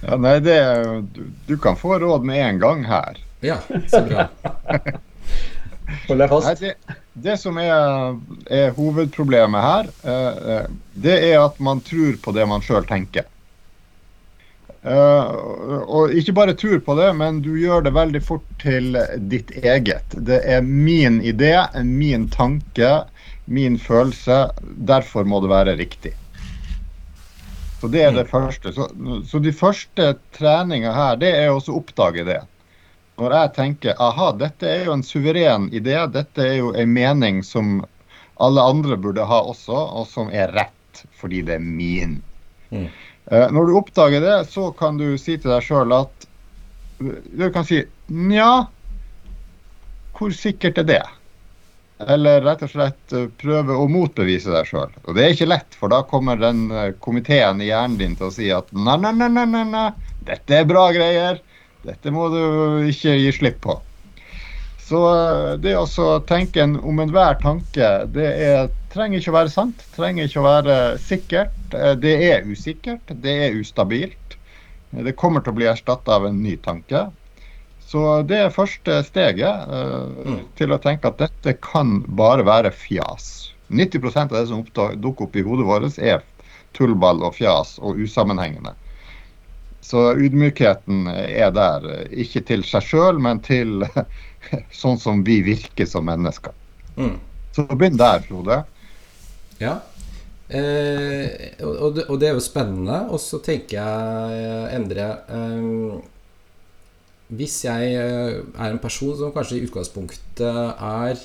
[0.08, 0.58] ja, nei, det
[1.14, 3.20] du, du kan få råd med en gang her.
[3.44, 3.60] Ja,
[3.92, 4.26] så bra.
[6.08, 6.48] Hold deg fast.
[6.48, 8.16] Nei, det, det som er,
[8.50, 13.28] er hovedproblemet her, eh, eh, det er at man tror på det man sjøl tenker.
[14.80, 15.32] Eh,
[15.84, 18.96] og ikke bare tror på det, men du gjør det veldig fort til
[19.32, 20.16] ditt eget.
[20.16, 21.54] Det er min idé,
[21.84, 22.92] min tanke,
[23.44, 24.46] min følelse.
[24.88, 26.14] Derfor må det være riktig.
[27.80, 28.32] Så det er det mm.
[28.32, 28.72] første.
[28.76, 28.88] Så,
[29.28, 32.40] så de første treninga her, det er å oppdage det.
[33.20, 37.42] Når jeg tenker aha, dette er jo en suveren idé, dette er jo en mening
[37.44, 37.82] som
[38.40, 42.16] alle andre burde ha også, og som er rett fordi det er min.
[42.72, 42.88] Mm.
[43.28, 46.26] Uh, når du oppdager det, så kan du si til deg sjøl at
[47.00, 47.78] Du kan si
[48.12, 48.66] nja,
[50.16, 51.04] hvor sikkert er det?
[52.12, 54.92] Eller rett og slett eh, prøve å motbevise deg sjøl.
[55.06, 58.28] Og det er ikke lett, for da kommer den eh, komiteen i hjernen din til
[58.28, 59.86] å si at nei, nei, nei, nei, nei,
[60.28, 61.40] dette er bra greier.
[61.86, 62.42] Dette må du
[62.90, 63.78] ikke gi slipp på.
[64.90, 69.52] Så eh, det å tenke en, om enhver tanke, det er, trenger ikke å være
[69.54, 69.84] sant.
[69.94, 71.76] Trenger ikke å være sikkert.
[71.76, 73.14] Eh, det er usikkert.
[73.22, 74.36] Det er ustabilt.
[74.90, 77.06] Det kommer til å bli erstatta av en ny tanke.
[77.90, 80.42] Så det er første steget uh, mm.
[80.58, 83.50] til å tenke at dette kan bare være fjas.
[83.70, 86.22] 90% av det som dukker opp i hodet vårt, er
[86.78, 88.76] tullball og fjas og usammenhengende.
[89.84, 93.86] Så ydmykheten er der, ikke til seg sjøl, men til
[94.82, 96.52] sånn som vi virker som mennesker.
[97.00, 97.16] Mm.
[97.56, 98.60] Så begynn der, Frode.
[99.60, 99.78] Ja.
[100.50, 103.02] Eh, og, det, og, det, er jo spennende.
[103.10, 106.00] Og så tenker jeg, eh, Endre eh,
[107.38, 111.20] Hvis jeg eh, er en person som kanskje i utgangspunktet er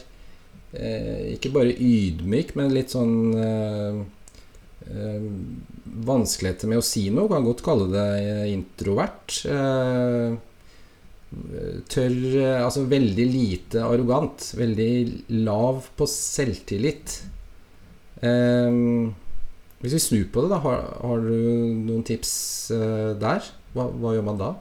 [0.77, 4.03] eh, ikke bare ydmyk, men litt sånn eh,
[6.05, 8.09] vanskeligheter med å si noe, kan godt kalle det
[8.51, 9.39] introvert.
[9.49, 10.35] Eh,
[11.91, 14.51] tørr Altså veldig lite arrogant.
[14.55, 14.91] Veldig
[15.45, 17.17] lav på selvtillit.
[18.21, 19.13] Um,
[19.81, 21.33] hvis vi snur på det, da, har, har du
[21.89, 22.31] noen tips
[23.21, 23.49] der?
[23.75, 24.53] Hva, hva, gjør man da?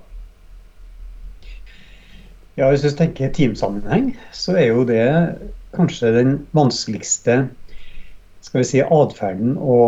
[2.58, 5.04] Ja, Hvis du tenker teamsammenheng, så er jo det
[5.74, 7.48] kanskje den vanskeligste
[8.44, 9.80] skal vi si, atferden å,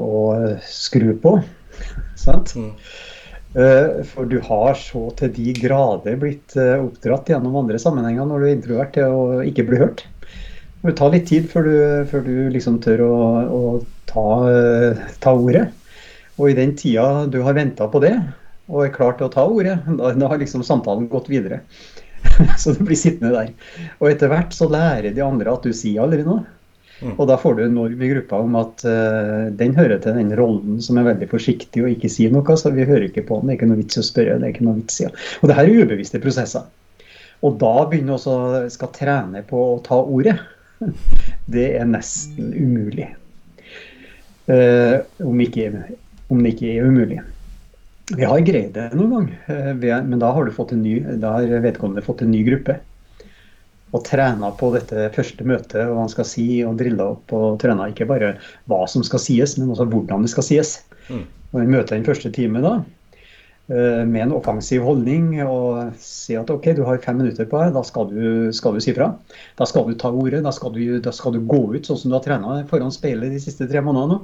[0.00, 0.20] å
[0.66, 1.36] skru på.
[2.18, 2.54] Sant?
[2.56, 2.72] Mm.
[3.50, 8.42] Eh, for du har så til de grader blitt eh, oppdratt gjennom andre sammenhenger når
[8.42, 10.04] du er introvert til å ikke bli hørt.
[10.80, 11.74] Det tar litt tid før du,
[12.08, 13.16] før du liksom tør å,
[13.52, 13.62] å
[14.08, 14.28] ta,
[15.20, 15.66] ta, ordet.
[16.38, 18.14] Og i den tida du har venta på det,
[18.70, 21.60] og er klar til å ta ordet, da, da har liksom samtalen gått videre.
[22.60, 23.52] så du blir sittende der.
[23.98, 26.46] Og etter hvert så lærer de andre at du sier aldri noe.
[27.00, 27.14] Mm.
[27.16, 30.34] Og da får du en norm i gruppa om at uh, den hører til den
[30.36, 32.56] rollen som er veldig forsiktig og ikke sier noe.
[32.60, 33.48] Så vi hører ikke på den.
[33.48, 34.36] Det er ikke noe vits å spørre.
[34.40, 35.12] det er ikke noe vits ja.
[35.40, 36.68] Og det her er ubevisste prosesser.
[37.40, 38.36] Og da begynner også
[38.72, 40.36] skal trene på å ta ordet.
[41.50, 43.08] Det er nesten umulig.
[44.50, 45.68] Uh, om, ikke,
[46.30, 47.18] om, det ikke er umulig.
[48.10, 52.24] Vi har greid det noen gang, uh, men da har, ny, da har vedkommende fått
[52.24, 52.78] en ny gruppe
[53.90, 57.88] og trena på dette første møtet, hva han skal si, og drilla opp og trena
[57.90, 58.36] ikke bare
[58.70, 60.76] hva som skal sies, men også hvordan det skal sies.
[61.08, 61.26] Mm.
[61.50, 62.76] Og vi møter den første timen da,
[63.72, 67.74] eh, med en offensiv holdning og si at OK, du har fem minutter på deg,
[67.74, 68.22] da skal du,
[68.54, 69.10] skal du si fra.
[69.58, 72.12] Da skal du ta ordet, da skal du, da skal du gå ut sånn som
[72.12, 74.22] du har trena foran speilet de siste tre månedene.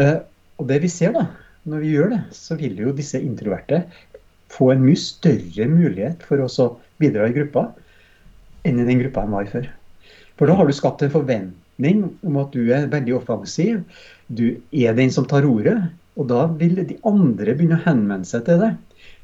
[0.00, 0.16] Eh,
[0.60, 1.26] og det vi ser da,
[1.68, 3.84] når vi gjør det, så vil jo disse introverte
[4.52, 7.68] få en mye større mulighet for å bidra i gruppa
[8.68, 9.68] enn i den gruppa han var i før.
[10.38, 13.82] For da har du skapt en forventning om at du er veldig offensiv.
[14.28, 15.76] Du er den som tar ordet.
[16.20, 18.78] Og da vil de andre begynne å henvende seg til deg.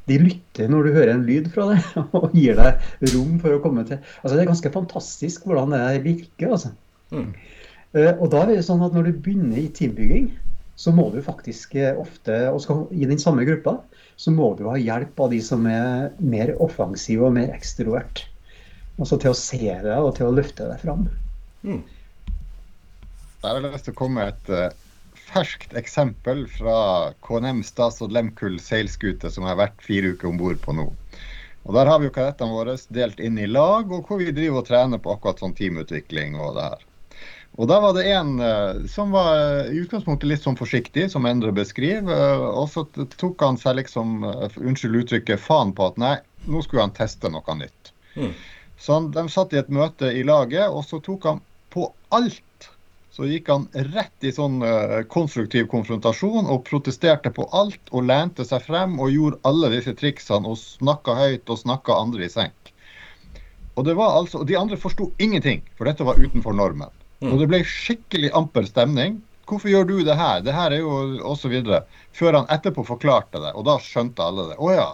[0.09, 3.61] De lytter når du hører en lyd fra deg, og gir deg rom for å
[3.65, 6.55] komme til Altså Det er ganske fantastisk hvordan det virker.
[6.57, 6.73] altså.
[7.13, 7.33] Mm.
[7.97, 10.31] Uh, og da er det sånn at Når du begynner i teambygging,
[10.79, 13.81] så må du faktisk eh, ofte, og skal i den samme gruppa,
[14.15, 18.23] så må du ha hjelp av de som er mer offensive og mer ekstrovert.
[18.99, 21.07] Altså til å se det og til å løfte det fram.
[21.63, 21.83] Mm.
[23.43, 24.89] Der har jeg lyst til å komme med et uh,
[25.29, 26.79] ferskt eksempel fra
[27.27, 30.89] KNM Statsråd Lemkull seilskute, som har vært fire uker om bord på nå.
[31.69, 34.63] Og Der har vi jo kadettene våre delt inn i lag, og hvor vi driver
[34.63, 36.85] og trener på akkurat sånn teamutvikling og det her.
[37.59, 41.55] Og Da var det en uh, som var i utgangspunktet litt sånn forsiktig, som Endre
[41.55, 42.11] beskriver.
[42.11, 44.25] Uh, og så tok han seg liksom,
[44.59, 46.17] unnskyld uttrykket, faen på at nei,
[46.51, 47.93] nå skulle han teste noe nytt.
[48.19, 48.33] Mm.
[48.79, 51.41] Så han, De satt i et møte i laget, og så tok han
[51.75, 52.69] på alt.
[53.11, 58.47] Så gikk han rett i sånn uh, konstruktiv konfrontasjon og protesterte på alt og lente
[58.47, 62.71] seg frem og gjorde alle disse triksene og snakka høyt og snakka andre i senk.
[63.75, 66.95] Og det var altså, De andre forsto ingenting, for dette var utenfor normen.
[67.19, 67.33] Mm.
[67.33, 69.19] Og det ble skikkelig amper stemning.
[69.51, 70.43] Hvorfor gjør du det her?
[70.47, 70.95] Det her er jo
[71.27, 71.83] Og så videre.
[72.15, 74.59] Før han etterpå forklarte det, og da skjønte alle det.
[74.59, 74.89] Å ja,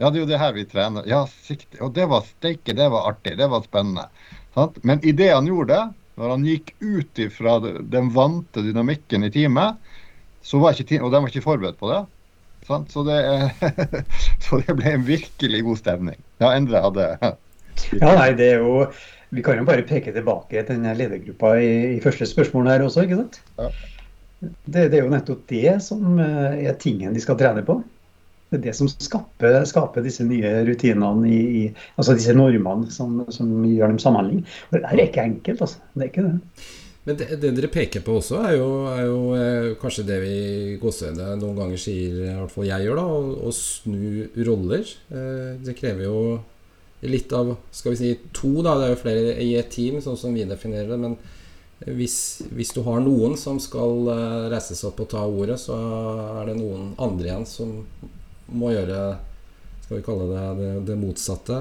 [0.00, 1.06] ja, det er jo det her vi trener.
[1.08, 1.78] Ja, sikte.
[1.84, 4.08] Og det var steike, det var artig, det var spennende.
[4.56, 4.80] Sant?
[4.86, 5.82] Men idet han gjorde det,
[6.20, 9.78] når han gikk ut fra den vante dynamikken i teamet,
[10.42, 12.02] så var ikke team, og de var ikke forberedt på det.
[12.66, 13.18] Så det,
[14.44, 16.20] så det, ble en virkelig god stemning.
[16.42, 18.84] Ja, Endre hadde Ja, nei, det er jo
[19.32, 23.06] Vi kan jo bare peke tilbake til denne ledergruppa i, i første spørsmål her også,
[23.06, 23.40] ikke sant?
[23.58, 23.70] Ja.
[24.42, 27.78] Det, det, er jo nettopp det som eh, er tingen de skal trene på.
[28.52, 31.64] Det er det som skaper, skaper disse nye rutinene, i, i,
[31.96, 34.44] altså disse normene som, som, gjør dem samhandling.
[34.68, 35.80] Og det er ikke enkelt, altså.
[35.94, 36.66] Det er ikke det.
[37.02, 40.36] Men det, det, dere peker på også, er jo, er jo eh, kanskje det vi
[40.82, 44.92] gåsehøyde noen ganger sier, i hvert fall jeg gjør, da, å, å snu roller.
[45.10, 46.18] Eh, det krever jo
[47.08, 48.76] litt av skal vi si to, da.
[48.78, 51.00] Det er jo flere i et team, sånn som vi definerer det.
[51.02, 51.16] Men
[51.90, 52.16] hvis,
[52.54, 55.76] hvis du har noen som skal uh, reise seg opp og ta ordet, så
[56.42, 57.72] er det noen andre igjen som
[58.52, 59.02] må gjøre
[59.84, 61.58] Skal vi kalle det det, det motsatte.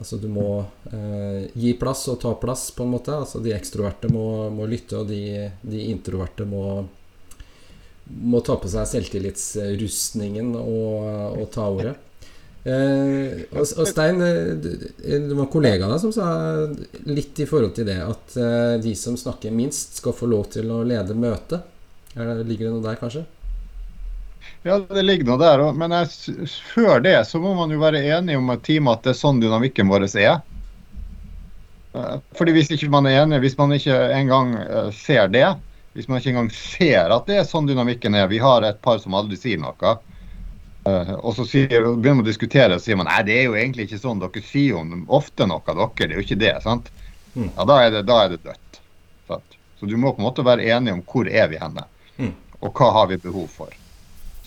[0.00, 3.16] Altså du må eh, gi plass og ta plass, på en måte.
[3.16, 6.86] Altså de ekstroverte må, må lytte, og de, de introverte må
[8.10, 11.92] må ta på seg selvtillitsrustningen og, og ta ordet.
[12.60, 16.26] Eh, og, og, Stein, det var kollegaene som sa
[17.08, 20.70] litt i forhold til det at eh, de som snakker minst, skal få lov til
[20.74, 21.62] å lede møtet.
[22.16, 23.24] ligger det noe der, kanskje?
[24.62, 25.78] Ja, det ligger noe der òg.
[25.80, 29.14] Men jeg, før det så må man jo være enig om et team at det
[29.14, 30.40] er sånn dynamikken vår er.
[31.94, 35.48] Eh, fordi Hvis ikke man er enig, hvis man ikke engang eh, ser det,
[35.92, 39.00] hvis man ikke engang ser at det er sånn dynamikken er Vi har et par
[39.02, 39.96] som aldri sier noe.
[40.80, 43.56] Uh, og så sier, begynner man å diskutere og sier man, nei, det er jo
[43.58, 44.22] egentlig ikke sånn.
[44.22, 45.90] Dere sier jo ofte noe, av dere.
[45.98, 46.54] Det er jo ikke det.
[46.64, 46.88] sant?
[47.34, 47.50] Mm.
[47.50, 48.80] Ja, da er det, da er det dødt.
[49.28, 49.58] Sant?
[49.80, 51.84] Så du må på en måte være enig om hvor er vi henne,
[52.16, 52.32] mm.
[52.60, 53.76] og hva har vi behov for.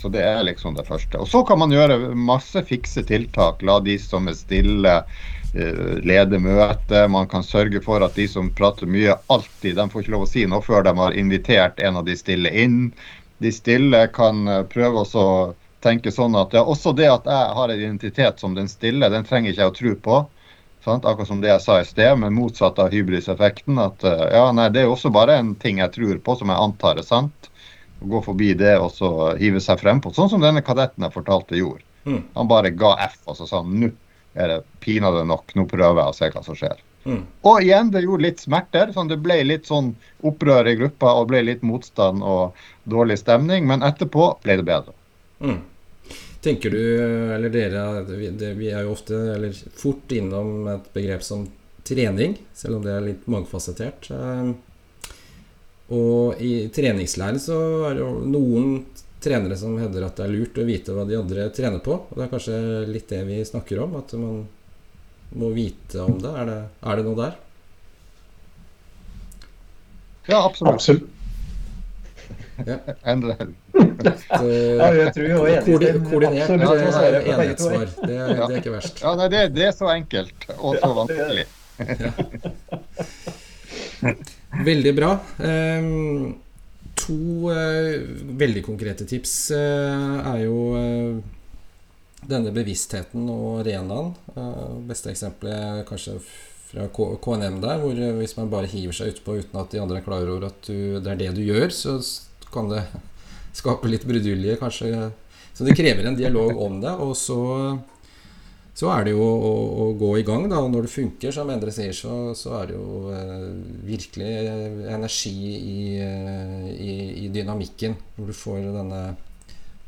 [0.04, 1.16] Så det er liksom det første.
[1.24, 3.62] Og så kan man gjøre masse fikse tiltak.
[3.64, 7.06] La de som er stille, uh, lede møte.
[7.08, 10.28] Man kan sørge for at de som prater mye, alltid De får ikke lov å
[10.34, 12.90] si noe før de har invitert en av de stille inn.
[13.40, 15.26] De stille kan uh, prøve å
[15.88, 19.24] tenke sånn at ja, også det at jeg har en identitet som den stille, den
[19.24, 20.20] trenger ikke jeg å tro på.
[20.84, 21.08] Sant?
[21.08, 23.80] Akkurat som det jeg sa i sted, men motsatt av hybriseffekten.
[23.80, 26.52] At eh, ja, nei, det er jo også bare en ting jeg tror på, som
[26.52, 27.53] jeg antar er sant.
[28.04, 30.12] Å gå forbi det og så hive seg frem på.
[30.16, 31.86] Sånn som denne kadetten jeg fortalte gjorde.
[32.04, 32.24] Mm.
[32.36, 33.94] Han bare ga F og så sa han nå
[34.34, 36.80] er det pinadø nok, nå prøver jeg å se hva som skjer.
[37.06, 37.20] Mm.
[37.50, 38.94] Og igjen, det gjorde litt smerter.
[38.96, 39.92] Sånn, det ble litt sånn
[40.26, 42.58] opprør i gruppa og ble litt motstand og
[42.90, 43.68] dårlig stemning.
[43.70, 44.96] Men etterpå ble det bedre.
[45.44, 45.60] Mm.
[46.44, 46.82] Tenker du,
[47.36, 51.46] eller dere, vi er jo ofte, eller fort innom et begrep som
[51.88, 54.10] trening, selv om det er litt mangefasettert.
[55.94, 57.58] Eh, og i treningslære så
[57.90, 58.86] er det jo noen
[59.24, 61.94] trenere som hevder at det er lurt å vite hva de andre trener på.
[62.10, 64.48] Og det er kanskje litt det vi snakker om, at man
[65.34, 66.34] må vite om det.
[66.42, 67.34] Er det, er det noe der?
[70.28, 70.74] Ja, absolutt.
[70.74, 71.10] absolutt.
[72.64, 72.78] Ja.
[72.94, 73.00] ja,
[74.94, 75.38] jeg tror jo
[76.06, 77.88] koordinert enhetssvar.
[77.98, 79.02] Det, det, er ikke verst.
[79.02, 81.48] Ja, nei, det, det, er så enkelt og så vanskelig.
[84.62, 85.14] Veldig bra.
[85.42, 86.36] Um,
[87.00, 87.94] to uh,
[88.38, 91.18] veldig konkrete tips uh, er jo uh,
[92.30, 94.14] denne bevisstheten og arenaen.
[94.88, 96.20] beste eksempelet kanskje
[96.70, 100.06] fra KNM der, hvor hvis man bare hiver seg utpå uten at de andre er
[100.06, 101.98] klar over at du, det er det du gjør, så
[102.54, 102.86] kan det
[103.60, 105.10] skape litt brudulje, kanskje.
[105.54, 106.94] Så det krever en dialog om det.
[107.04, 107.42] Og så,
[108.74, 109.52] så er det jo å,
[109.84, 110.58] å, gå i gang, da.
[110.66, 113.52] Og når det funker, som Endre sier, så, så er det jo eh,
[113.86, 114.32] virkelig
[114.90, 117.94] energi i, eh, i, i, dynamikken.
[118.16, 119.04] Hvor du får denne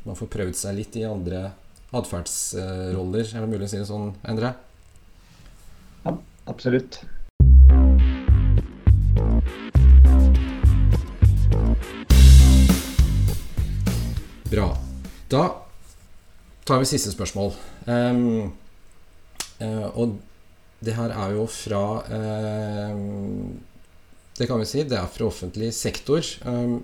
[0.06, 1.48] Man får prøvd seg litt i andre
[1.90, 3.26] atferdsroller.
[3.26, 4.52] Er det mulig å si det sånn, Endre?
[6.04, 6.12] Ja,
[6.46, 7.00] absolutt.
[14.46, 14.68] Bra.
[15.26, 15.42] Da
[16.62, 17.50] tar vi siste spørsmål.
[17.90, 18.54] Um,
[19.60, 20.18] og
[20.84, 21.82] det her er jo fra
[22.92, 23.56] um,
[24.36, 26.20] Det kan vi si, det er fra offentlig sektor.
[26.44, 26.82] Um,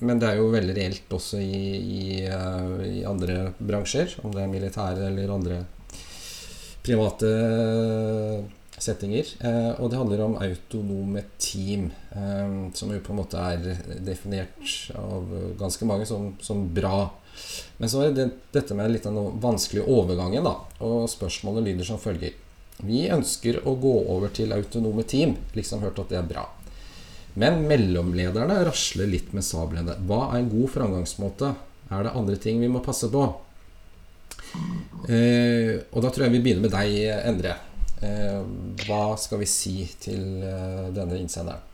[0.00, 4.50] men det er jo veldig reelt også i, i, i, andre bransjer, om det er
[4.50, 5.58] militære eller andre
[6.86, 7.32] private
[8.80, 9.28] settinger.
[9.44, 14.72] Eh, og det handler om autonome team, eh, som jo på en måte er definert
[14.96, 15.28] av
[15.60, 17.10] ganske mange som, som bra.
[17.78, 20.54] Men så er det dette med litt av den vanskelige overgangen, da.
[20.84, 22.34] Og spørsmålet lyder som følger.
[22.78, 26.44] Vi ønsker å gå over til autonome team, liksom hørt at det er bra.
[27.38, 29.94] Men mellomlederne rasler litt med sablene.
[30.06, 31.52] Hva er en god framgangsmåte?
[31.88, 33.24] Er det andre ting vi må passe på?
[35.08, 36.96] Eh, og da tror jeg vi begynner med deg,
[37.28, 37.54] Endre.
[38.02, 38.40] Eh,
[38.84, 41.64] hva skal vi si til eh, denne innsenderen?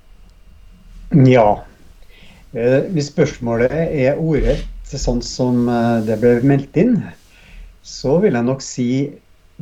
[1.29, 1.65] Ja.
[2.55, 4.65] Eh, hvis spørsmålet er ordrett
[5.01, 5.67] sånn som
[6.07, 6.97] det ble meldt inn,
[7.85, 8.89] så vil jeg nok si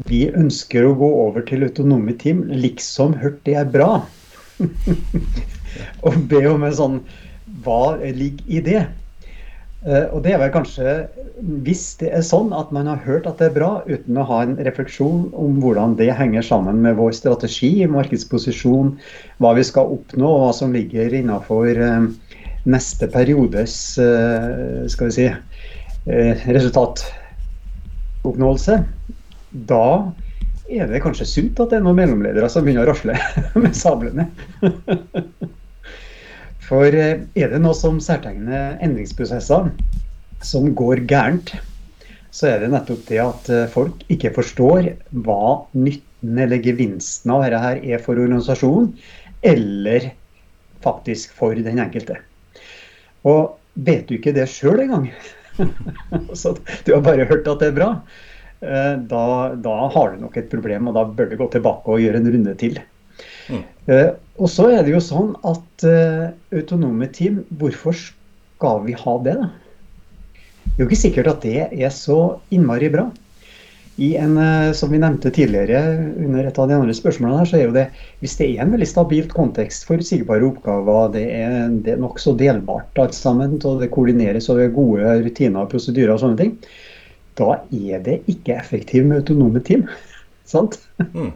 [0.09, 4.07] vi ønsker å gå over til autonome team, liksom hørt det er bra.
[6.07, 6.99] og be om en sånn
[7.65, 8.83] Hva ligger i det?
[9.83, 10.93] Eh, og det er vel kanskje
[11.67, 14.43] hvis det er sånn at man har hørt at det er bra, uten å ha
[14.45, 18.95] en refleksjon om hvordan det henger sammen med vår strategi, markedsposisjon,
[19.43, 22.07] hva vi skal oppnå og hva som ligger innafor eh,
[22.69, 25.35] neste periodes eh, skal vi si,
[26.03, 28.85] resultatoppnåelse,
[29.71, 30.13] da
[30.73, 33.15] er det kanskje sunt at det er noen mellomledere som begynner å rasle
[33.63, 34.29] med sablene.
[36.65, 39.69] For eh, er det noe som særtegner endringsprosesser
[40.43, 41.53] som går gærent,
[42.33, 44.95] så er det nettopp det at eh, folk ikke forstår
[45.27, 45.45] hva
[45.77, 48.95] nytten eller gevinsten av dette er for organisasjonen,
[49.45, 50.13] eller
[50.83, 52.17] faktisk for den enkelte.
[53.29, 55.09] Og vet du ikke det sjøl engang,
[56.41, 56.55] så
[56.87, 57.91] du har bare hørt at det er bra,
[58.61, 62.03] eh, da, da har du nok et problem, og da bør du gå tilbake og
[62.03, 62.81] gjøre en runde til.
[63.53, 63.63] Mm.
[63.91, 69.17] Uh, og så er det jo sånn at uh, autonome team, hvorfor skal vi ha
[69.27, 69.51] det, da?
[70.63, 72.19] Det er jo ikke sikkert at det er så
[72.55, 73.09] innmari bra.
[74.01, 75.81] I en, uh, som vi nevnte tidligere
[76.25, 77.85] under et av de andre spørsmålene her, så er jo det
[78.23, 83.03] hvis det er en veldig stabilt kontekst, forutsigbare oppgaver, det er, det er nokså delbart
[83.03, 86.57] alt sammen, og det koordineres over gode rutiner og prosedyrer og sånne ting,
[87.41, 89.85] da er det ikke effektivt med autonome team.
[90.53, 90.81] Sant?
[91.13, 91.33] Mm.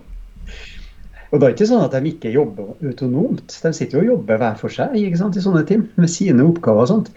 [1.33, 3.53] Og det er ikke sånn at de ikke jobber autonomt.
[3.63, 6.45] De sitter jo og jobber hver for seg ikke sant, i sånne team med sine
[6.47, 7.11] oppgaver og sånt.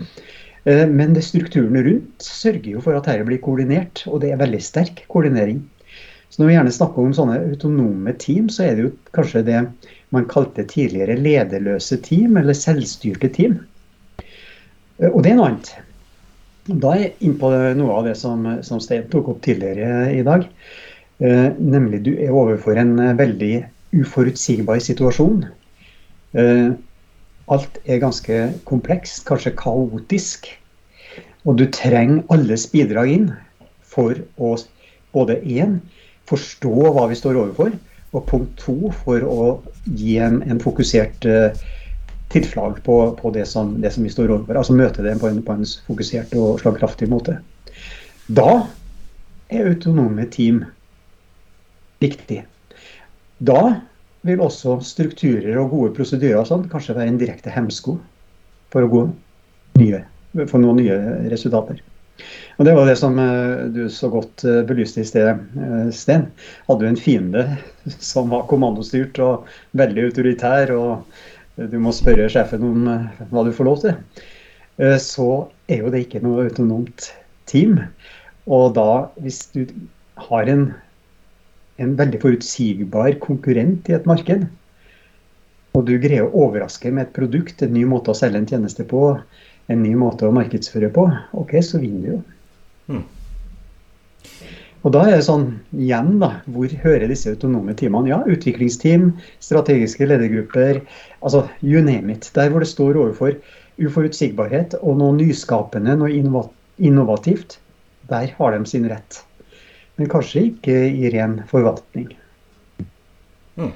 [0.63, 4.41] Eh, men det strukturen rundt sørger jo for at dette blir koordinert, og det er
[4.41, 5.61] veldig sterk koordinering.
[6.29, 9.61] Så når vi gjerne snakker om sånne autonome team, så er det jo kanskje det
[10.13, 13.59] man kalte tidligere lederløse team, eller selvstyrte team.
[14.99, 15.73] Eh, og det er noe annet.
[16.69, 17.49] Da er jeg inne på
[17.79, 20.45] noe av det som, som Stein tok opp tidligere i dag.
[21.23, 23.53] Eh, nemlig du er overfor en veldig
[23.99, 25.47] uforutsigbar situasjon.
[27.49, 30.47] Eh, alt er ganske komplekst, kanskje kaotisk.
[31.45, 33.31] Og du trenger alles bidrag inn
[33.81, 34.57] for å
[35.13, 35.79] både én
[36.29, 37.71] forstå hva vi står overfor,
[38.13, 41.49] og punkt to for å gi en, en fokusert uh,
[42.29, 44.57] tilslag på, på det, som, det, som, vi står overfor.
[44.57, 47.39] Altså møte det på en, på en fokusert og slagkraftig måte.
[48.29, 48.67] Da
[49.49, 50.63] er autonome team
[52.01, 52.43] viktig.
[53.41, 53.88] Da
[54.27, 57.97] vil også strukturer og gode prosedyrer og sånn kanskje være en direkte hemsko
[58.73, 59.05] for å gå
[59.79, 60.03] nye,
[60.49, 60.97] få noen nye
[61.31, 61.79] resultater.
[62.59, 66.27] Og Det var det som eh, du så godt eh, belyste i sted, eh, Sten.
[66.67, 67.45] Hadde du en fiende
[68.11, 69.47] som var kommandostyrt og
[69.79, 72.85] veldig autoritær, og du må spørre sjefen om
[73.31, 73.95] hva du får lov til,
[75.03, 75.25] så
[75.67, 77.09] er jo det ikke noe autonomt
[77.51, 77.81] team.
[78.47, 79.65] Og da, hvis du
[80.29, 80.69] har en
[81.79, 84.47] en veldig forutsigbar konkurrent i et marked,
[85.77, 88.85] og du greier å overraske med et produkt, en ny måte å selge en tjeneste
[88.89, 89.13] på,
[89.69, 91.05] en ny måte å markedsføre på,
[91.37, 92.19] ok, så vinner du jo.
[92.89, 93.05] Mm.
[94.79, 98.13] Og da er det sånn, igjen da, hvor hører disse autonome teamene?
[98.13, 99.11] Ja, utviklingsteam,
[99.43, 100.79] strategiske ledergrupper,
[101.19, 102.29] altså you name it.
[102.35, 103.35] Der hvor det står overfor
[103.79, 106.45] uforutsigbarhet og noe nyskapende, noe
[106.79, 107.59] innovativt,
[108.09, 109.19] der har de sin rett
[109.99, 112.13] men kanskje ikke i ren forvaltning.
[113.59, 113.73] Mm.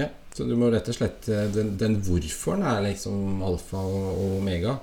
[0.00, 4.22] Ja, så du må rett og slett eh, Den, den hvorforen er liksom alfa og
[4.38, 4.78] omega.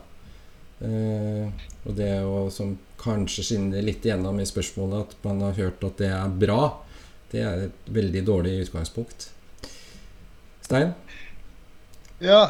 [0.85, 5.83] Eh, og det å som kanskje skinner litt igjennom i spørsmålet at man har hørt
[5.87, 6.59] at det er bra,
[7.33, 9.31] det er et veldig dårlig utgangspunkt.
[10.63, 10.93] Stein?
[12.23, 12.45] Ja,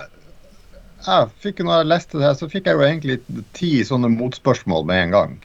[1.07, 3.17] jeg fikk når jeg leste det her, så fikk jeg jo egentlig
[3.55, 5.41] ti sånne motspørsmål med en gang.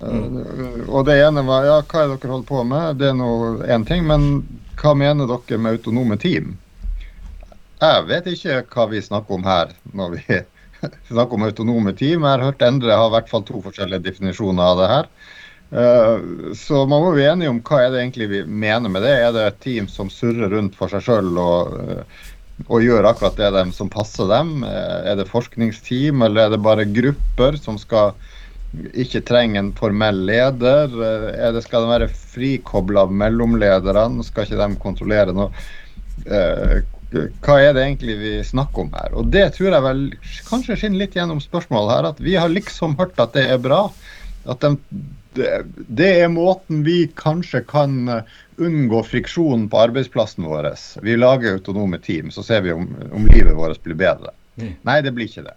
[0.00, 0.88] Mm.
[0.92, 2.98] Og det ene var ja, hva er dere holder på med?
[3.00, 3.30] Det er nå
[3.64, 4.44] én ting, men
[4.76, 6.56] hva mener dere med autonome team?
[7.80, 10.22] Jeg vet ikke hva vi snakker om her når vi
[11.12, 12.22] snakker om autonome team.
[12.22, 15.10] Jeg har hørt Endre har i hvert fall to forskjellige definisjoner av det her.
[15.70, 16.20] Eh,
[16.54, 19.16] så man må bli enige om hva er det egentlig vi mener med det.
[19.16, 22.24] Er det et team som surrer rundt for seg sjøl og, eh,
[22.68, 24.60] og, gjør akkurat det som passer dem?
[24.64, 28.14] Er det forskningsteam, eller er det bare grupper som skal
[28.74, 30.92] ikke trenger en formell leder?
[30.92, 34.24] Eh, det, skal de være frikobla av mellomlederne?
[34.26, 35.50] Skal ikke de kontrollere noe?
[36.26, 36.78] Eh,
[37.16, 39.12] hva er det egentlig vi snakker om her?
[39.16, 40.02] Og Det tror jeg vel
[40.48, 43.86] kanskje skinner litt gjennom spørsmålet her, at vi har liksom hørt at det er bra.
[44.50, 44.74] At de,
[45.38, 45.52] det,
[45.86, 47.96] det er måten vi kanskje kan
[48.56, 50.72] unngå friksjon på arbeidsplassen vår.
[51.04, 54.34] Vi lager autonome team, så ser vi om, om livet vårt blir bedre.
[54.56, 54.74] Mm.
[54.88, 55.56] Nei, det blir ikke det.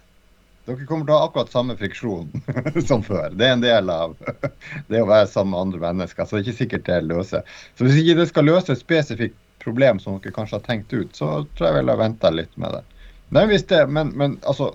[0.70, 2.28] Dere kommer til å ha akkurat samme friksjon
[2.90, 3.34] som før.
[3.34, 4.14] Det er en del av
[4.92, 6.28] det å være sammen med andre mennesker.
[6.28, 7.56] Så det er ikke sikkert det løser.
[7.74, 11.10] Så hvis ikke det skal løse et spesifikt problem som dere kanskje har tenkt ut,
[11.18, 12.84] så tror jeg vel jeg venter litt med det.
[13.30, 14.72] Men, hvis det, men, men altså,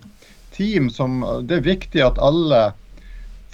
[0.55, 2.69] team som Det er viktig at alle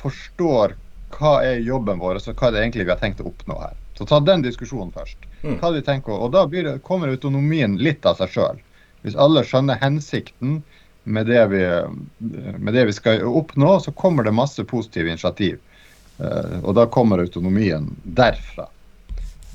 [0.01, 0.75] forstår
[1.17, 3.77] hva er jobben vår, og hva er det egentlig vi har tenkt å oppnå her.
[3.99, 5.29] Så ta den diskusjonen først.
[5.43, 5.59] Mm.
[5.61, 8.61] Hva de tenker, og Da blir det, kommer autonomien litt av seg sjøl.
[9.05, 10.61] Hvis alle skjønner hensikten
[11.05, 11.63] med det, vi,
[12.59, 15.59] med det vi skal oppnå, så kommer det masse positive initiativ.
[16.19, 18.67] Eh, og da kommer autonomien derfra.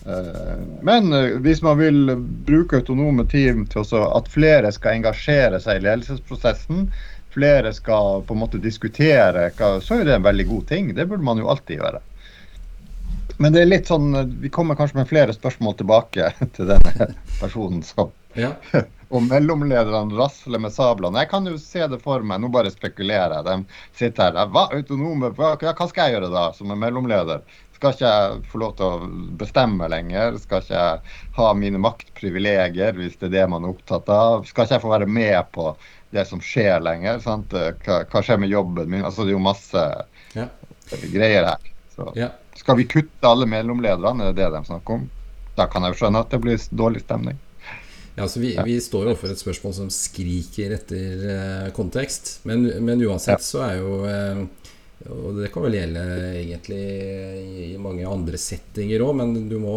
[0.05, 2.15] Eh, men eh, hvis man vil
[2.47, 6.89] bruke autonome team til at flere skal engasjere seg i ledelsesprosessen,
[7.35, 9.49] flere skal på en måte diskutere,
[9.83, 10.93] så er det en veldig god ting.
[10.95, 12.01] Det burde man jo alltid gjøre.
[13.37, 17.83] Men det er litt sånn, vi kommer kanskje med flere spørsmål tilbake til denne personen
[17.85, 18.55] som Ja.
[19.15, 21.21] og mellomlederne rasler med sablene.
[21.23, 23.45] Jeg kan jo se det for meg, nå bare spekulerer jeg.
[23.47, 24.49] De sitter her.
[24.53, 27.43] Hva, autonome, hva, hva skal jeg gjøre da, som er mellomleder?
[27.75, 29.07] Skal ikke jeg få lov til å
[29.39, 30.37] bestemme lenger?
[30.39, 34.45] Skal ikke jeg ha mine maktprivilegier hvis det er det man er opptatt av?
[34.47, 35.69] Skal ikke jeg få være med på
[36.15, 37.19] det som skjer lenger?
[37.23, 37.51] Sant?
[37.51, 39.03] Hva, hva skjer med jobben min?
[39.03, 39.85] Altså, det er jo masse
[40.35, 40.47] Ja.
[41.11, 41.71] greier her.
[41.95, 42.29] Så, Ja.
[42.55, 45.09] Skal vi kutte alle mellomlederne, er det det de snakker om?
[45.59, 47.37] Da kan jeg jo skjønne at det blir dårlig stemning.
[48.15, 52.37] Ja, altså vi, vi står overfor et spørsmål som skriker etter eh, kontekst.
[52.47, 54.45] Men, men uansett så er jo eh,
[55.11, 56.03] Og det kan vel gjelde
[56.39, 59.75] egentlig i, i mange andre settinger òg, men du må,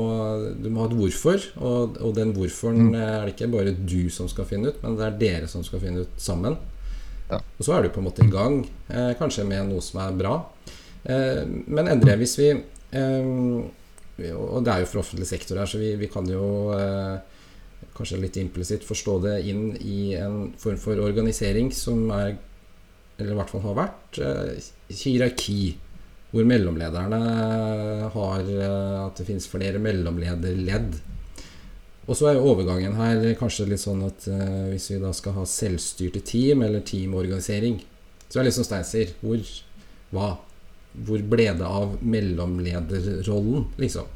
[0.55, 1.49] du må ha et hvorfor.
[1.59, 2.99] Og, og den hvorforen mm.
[3.01, 5.82] er det ikke bare du som skal finne ut, men det er dere som skal
[5.82, 6.55] finne ut sammen.
[7.28, 7.41] Ja.
[7.43, 10.14] Og så er du på en måte i gang, eh, kanskje med noe som er
[10.16, 10.36] bra.
[11.03, 13.28] Eh, men Endre, hvis vi eh,
[14.34, 17.18] Og det er jo for offentlig sektor her, så vi, vi kan jo eh,
[17.97, 22.37] kanskje litt implisitt forstå det inn i en form for organisering som er,
[23.18, 24.72] eller i hvert fall har vært, eh,
[25.03, 25.76] hierarki.
[26.29, 27.18] Hvor mellomlederne
[28.12, 30.99] har eh, At det finnes flere mellomlederledd.
[32.09, 35.39] Og så er jo overgangen her kanskje litt sånn at eh, hvis vi da skal
[35.39, 37.81] ha selvstyrte team, eller teamorganisering,
[38.29, 39.41] så er det liksom som Stein hvor,
[40.12, 40.29] hva,
[41.09, 44.09] hvor ble det av mellomlederrollen, liksom?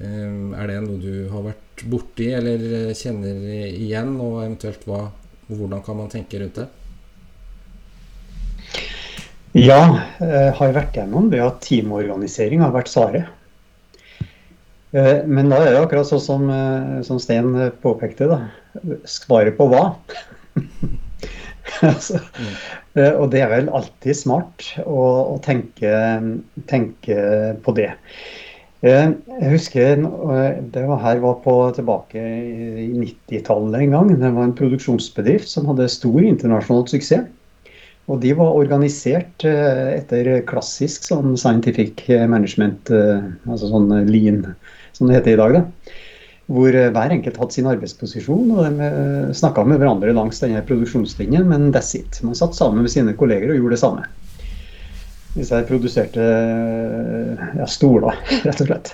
[0.00, 5.06] Eh, Er det noe du har vært borti eller eh, kjenner igjen, og eventuelt hva,
[5.50, 6.68] hvordan kan man tenke rundt det?
[9.58, 9.80] Ja,
[10.22, 13.30] jeg har vært gjennom det at teamorganisering har vært svaret.
[14.94, 18.40] Eh, Men da er det akkurat sånn som, eh, som Sten påpekte, da.
[19.08, 19.84] Svaret på hva?
[21.90, 22.54] altså, mm.
[23.22, 25.02] og det er vel alltid smart å,
[25.34, 25.90] å tenke,
[26.70, 27.18] tenke
[27.64, 27.90] på det.
[28.80, 34.12] Eh, Jeg husker eh, det var her var på tilbake i 90-tallet en gang.
[34.16, 37.28] Det var en produksjonsbedrift som hadde stor internasjonal suksess.
[38.10, 44.46] Og de var organisert eh, etter klassisk sånn scientific management, altså sånn lean,
[44.96, 45.58] som det heter i dag.
[45.60, 45.92] da.
[46.50, 48.88] Hvor hver enkelt hadde sin arbeidsposisjon, og de
[49.38, 52.18] snakka med hverandre langs denne produksjonslinjen, men that's it.
[52.26, 54.08] Man satt sammen med sine kolleger og gjorde det samme.
[55.36, 56.24] Hvis jeg produserte
[57.58, 58.92] ja, stoler, rett og slett.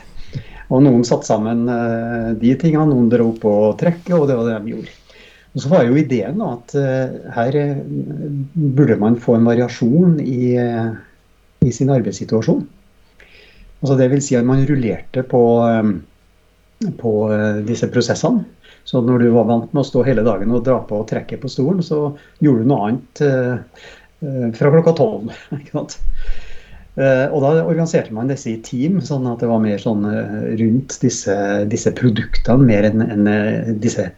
[0.74, 4.56] Og noen satte sammen eh, de tingene, noen dro på trekket, og det var det
[4.64, 4.94] de gjorde.
[5.56, 7.78] Og så var jo ideen at eh, her eh,
[8.54, 10.56] burde man få en variasjon i,
[11.62, 12.66] i sin arbeidssituasjon.
[13.80, 15.42] Altså vil si at man rullerte på,
[16.98, 17.12] på
[17.68, 18.46] disse prosessene.
[18.86, 21.38] Så når du var vant med å stå hele dagen og dra på og trekke
[21.42, 22.08] på stolen, så
[22.42, 23.22] gjorde du noe annet
[24.20, 25.32] fra klokka tolv.
[25.60, 25.98] ikke sant?
[26.96, 30.36] Eh, Og da organiserte man disse i team, sånn at det var mer sånn eh,
[30.62, 31.36] rundt disse,
[31.68, 34.08] disse produktene, mer enn eh, disse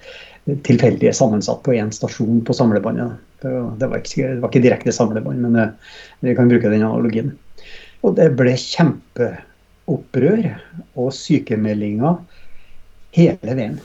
[0.64, 3.18] tilfeldige sammensatt på én stasjon på samlebåndet.
[3.42, 3.51] Det
[3.86, 5.94] var, ikke, det var ikke direkte samlebånd, men eh,
[6.24, 7.34] vi kan bruke den analogien.
[8.07, 10.46] Og det ble kjempeopprør
[10.94, 12.20] og sykemeldinger
[13.18, 13.80] hele veien.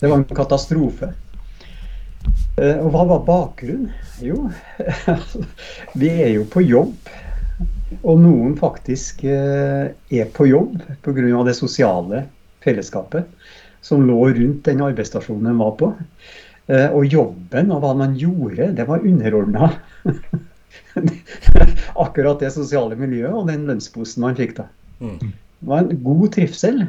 [0.00, 1.12] Det var en katastrofe.
[2.60, 3.90] Eh, Og hva var bakgrunnen?
[4.22, 4.48] Jo,
[6.00, 6.94] vi er jo på jobb.
[8.02, 11.42] Og noen faktisk eh, er på jobb pga.
[11.46, 12.24] det sosiale
[12.64, 13.28] fellesskapet
[13.84, 15.90] som lå rundt den arbeidsstasjonen de var på.
[16.66, 19.72] Eh, Og jobben og hva man gjorde, det var underordna
[22.04, 24.68] akkurat det sosiale miljøet og den lønnsposen man fikk da.
[25.02, 25.18] Mm.
[25.20, 26.84] Det var en god trivsel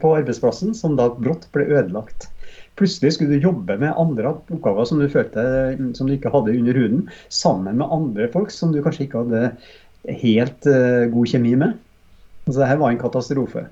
[0.00, 2.28] på arbeidsplassen som da brått ble ødelagt.
[2.76, 5.42] Plutselig skulle du jobbe med andre oppgaver som du følte
[5.96, 10.18] som du ikke hadde under huden, sammen med andre folk som du kanskje ikke hadde
[10.22, 11.78] helt uh, god kjemi med.
[12.46, 13.64] Altså, det her var en katastrofe.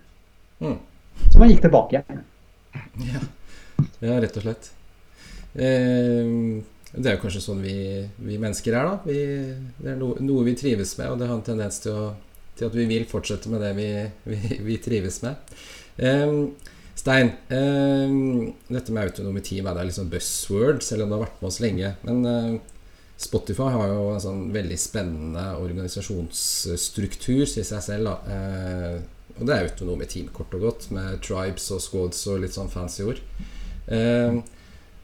[0.64, 0.78] Mm.
[1.30, 2.24] Så man gikk tilbake igjen.
[3.04, 3.20] Ja.
[4.02, 4.70] ja, rett og slett.
[5.54, 6.30] Eh,
[6.94, 7.76] det er jo kanskje sånn vi,
[8.22, 8.98] vi mennesker er, da.
[9.06, 9.20] Vi,
[9.78, 12.68] det er no, noe vi trives med, og det har en tendens til, å, til
[12.68, 13.88] at vi vil fortsette med det vi,
[14.68, 15.54] vi, trives med.
[15.98, 16.34] Eh,
[16.94, 18.12] Stein, eh,
[18.70, 21.60] dette med autonome team er det liksom buzzword, selv om det har vært med oss
[21.62, 21.90] lenge.
[22.06, 22.54] Men eh,
[23.20, 28.10] Spotify har jo en sånn veldig spennende organisasjonsstruktur, sier seg selv.
[28.10, 28.96] da eh,
[29.38, 32.72] Og det er autonome team, kort og godt, med tribes og squads og litt sånn
[32.72, 33.20] fancy ord.
[33.90, 34.38] Eh,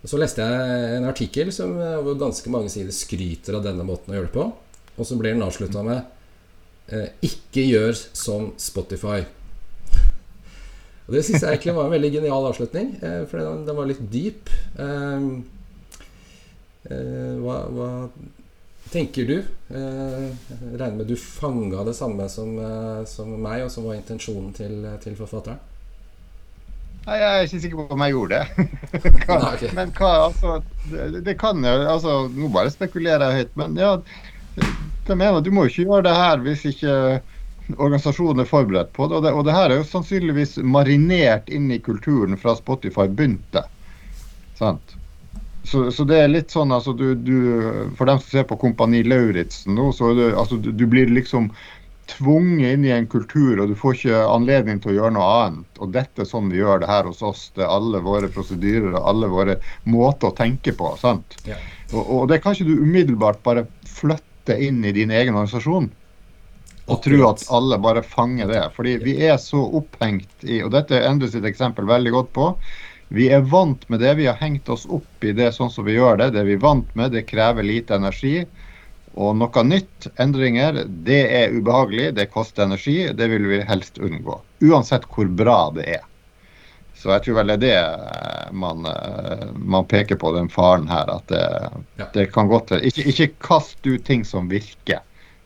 [0.01, 4.17] så leste jeg en artikkel som hvor ganske mange sider skryter av denne måten å
[4.17, 4.47] gjøre det på.
[4.97, 6.01] Og så blir den avslutta med
[6.89, 9.27] eh, 'Ikke gjør som Spotify'.
[11.11, 13.89] Og Det syns jeg egentlig var en veldig genial avslutning, eh, for den, den, var
[13.91, 14.53] litt dyp.
[14.79, 15.25] Eh,
[16.87, 17.89] eh hva, hva,
[18.93, 19.41] tenker du?
[19.75, 23.99] Eh, jeg regner med du fanga det samme som, eh, som, meg, og som var
[23.99, 25.59] intensjonen til, til forfatteren?
[27.09, 28.69] Nei, Jeg er ikke sikker på om jeg gjorde det.
[29.27, 29.75] hva, Nei, okay.
[29.75, 30.61] Men hva, altså
[30.93, 33.97] det, det, kan jo altså, Nå bare spekulerer jeg høyt, men ja
[35.11, 36.95] det mener, Du må jo ikke gjøre det her hvis ikke
[37.79, 39.19] organisasjonen er forberedt på det.
[39.19, 39.35] Og, det.
[39.35, 43.65] og det her er jo sannsynligvis marinert inn i kulturen fra Spotify begynte.
[44.59, 44.97] Sant?
[45.65, 47.37] Så, så, det er litt sånn, altså du, du,
[47.99, 51.51] For dem som ser på Kompani Lauritzen nå, så det, altså, du, du blir liksom
[52.11, 55.69] tvunget inn i en kultur, og du får ikke anledning til å gjøre noe annet.
[55.79, 57.45] Og dette er sånn vi gjør det her hos oss.
[57.55, 60.91] Det er alle våre prosedyrer og alle våre måter å tenke på.
[60.99, 61.39] sant?
[61.47, 61.61] Ja.
[61.93, 65.91] Og, og, det kan ikke du umiddelbart bare flytte inn i din egen organisasjon
[66.91, 68.63] og tro at alle bare fanger det.
[68.77, 72.49] Fordi vi er så opphengt i Og dette er Endre sitt eksempel veldig godt på.
[73.11, 74.15] Vi er vant med det.
[74.21, 76.31] Vi har hengt oss opp i det sånn som vi gjør det.
[76.37, 77.13] Det vi er vant med.
[77.15, 78.45] Det krever lite energi.
[79.19, 83.09] Og noe nytt, endringer, det er ubehagelig, det koster energi.
[83.19, 84.39] Det vil vi helst unngå.
[84.63, 86.07] Uansett hvor bra det er.
[87.01, 90.87] Så jeg tror vel det er det eh, man, eh, man peker på, den faren
[90.91, 91.09] her.
[91.11, 91.45] At det,
[91.97, 92.09] ja.
[92.15, 95.01] det kan godt ikke, ikke kast ut ting som virker.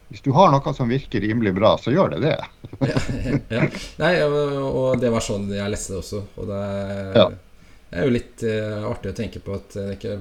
[0.09, 2.36] Hvis du har noe som virker rimelig bra, så gjør det det.
[2.84, 3.00] ja,
[3.57, 3.64] ja.
[4.02, 6.22] Nei, og det var sånn jeg leste det også.
[6.38, 7.26] Og det er, ja.
[7.90, 10.18] er jo litt uh, artig å tenke på at det ikke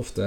[0.00, 0.24] ofte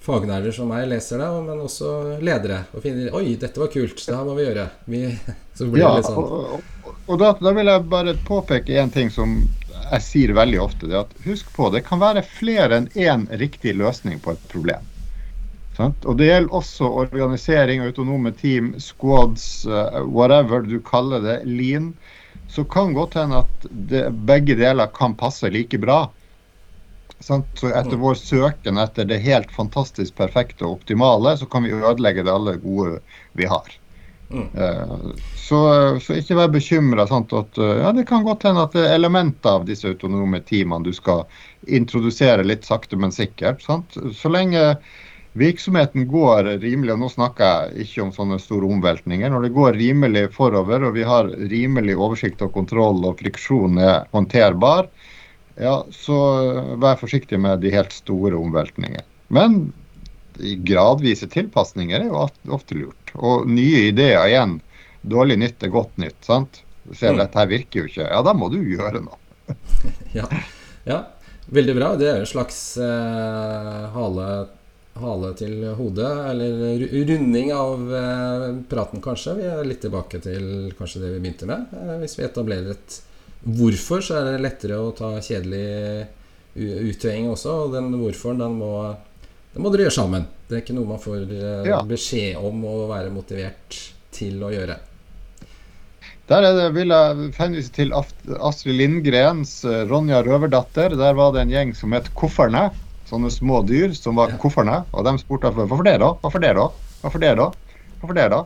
[0.00, 1.92] fagnerder som meg leser det, men også
[2.24, 2.64] ledere.
[2.74, 4.66] Og finner Oi, dette var kult, det her må vi gjøre.
[4.90, 5.04] Vi,
[5.58, 6.18] så blir det litt sånn.
[6.18, 9.40] Og, og, og da, da, vil jeg bare påpeke en ting som
[9.78, 10.90] jeg sier veldig ofte.
[10.90, 14.84] det at Husk på, det kan være flere enn én riktig løsning på et problem.
[15.78, 16.04] Sant?
[16.10, 21.92] Og Det gjelder også organisering, autonome team, squads, uh, whatever du kaller det, lean.
[22.50, 26.08] Så kan godt hende at det, begge deler kan passe like bra.
[27.20, 28.02] Så etter mm.
[28.02, 32.58] vår søken etter det helt fantastisk perfekte og optimale, så kan vi ødelegge det alle
[32.62, 32.98] gode
[33.38, 33.70] vi har.
[34.34, 34.50] Mm.
[34.58, 35.60] Uh, så,
[36.02, 37.06] så, ikke vær bekymra.
[37.06, 40.96] Uh, ja, det kan godt hende at det er elementer av disse autonome teamene du
[40.96, 41.28] skal
[41.70, 43.62] introdusere litt sakte, men sikkert.
[43.62, 43.94] Sant?
[44.18, 44.72] Så lenge
[45.38, 49.78] virksomheten går rimelig, og nå snakker jeg ikke om sånne store omveltninger, når det går
[49.78, 54.90] rimelig forover og vi har rimelig oversikt og kontroll og friksjon er håndterbar,
[55.58, 56.18] ja, så
[56.78, 59.02] vær forsiktig med de helt store omveltningene.
[59.34, 59.60] Men
[60.38, 62.24] gradvise tilpasninger er jo
[62.54, 63.12] ofte lurt.
[63.14, 64.58] Og nye ideer igjen.
[65.02, 66.18] Dårlig nytt er godt nytt.
[66.24, 66.62] sant?
[66.84, 67.22] Du ser mm.
[67.22, 68.06] dette her virker jo ikke.
[68.06, 69.18] Ja, da må du gjøre noe.
[70.18, 70.28] ja.
[70.88, 71.00] ja.
[71.46, 71.90] veldig bra.
[72.00, 74.28] Det er en slags eh, hale,
[75.02, 79.36] hale, til hodet, eller runding av eh, praten, kanskje.
[79.38, 82.98] Vi er litt tilbake til kanskje det vi begynte med, eh, hvis vi etablerer et
[83.44, 86.08] hvorfor, så er det lettere å ta kjedelig
[86.58, 87.54] uttøying også.
[87.64, 88.72] Og den hvorforen, den må,
[89.54, 90.26] den må dere gjøre sammen.
[90.48, 91.80] Det er ikke noe man får eh, ja.
[91.86, 93.80] beskjed om å være motivert
[94.14, 94.78] til å gjøre.
[96.28, 100.96] Der det, vil jeg henvise til Astrid Lindgrens 'Ronja røverdatter'.
[101.00, 102.66] Der var det en gjeng som het Kofferne.
[103.08, 104.38] Sånne små dyr som var ja.
[104.40, 104.82] kofferne.
[104.92, 106.12] Og de spurte hvorfor det, da?
[106.22, 106.68] Hvorfor det, da?
[107.02, 107.50] Hvorfor det, da?
[108.00, 108.42] Hvorfor det, da?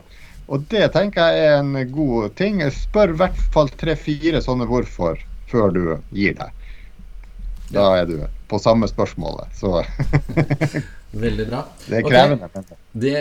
[0.52, 2.62] Og det tenker jeg er en god ting.
[2.74, 5.84] Spør i hvert fall tre-fire sånne hvorfor før du
[6.14, 6.58] gir deg.
[7.72, 8.18] Da er du
[8.52, 9.80] på samme spørsmålet, så
[11.24, 11.62] Veldig bra.
[11.86, 12.48] Det er krevende.
[12.48, 12.78] Okay.
[12.92, 13.16] Det,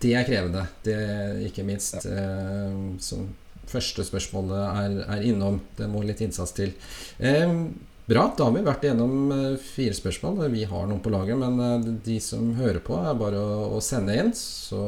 [0.00, 1.98] det, er krevende, det er ikke minst.
[2.04, 2.22] Ja.
[2.22, 3.26] Eh, som
[3.68, 5.58] første spørsmålet er, er, innom.
[5.76, 6.72] Det må litt innsats til.
[7.18, 7.52] Eh,
[8.06, 8.28] bra.
[8.38, 10.46] Da har vi vært igjennom eh, fire spørsmål.
[10.52, 13.82] Vi har noen på laget, men eh, de som hører på, er bare å, å
[13.84, 14.32] sende inn.
[14.36, 14.80] Så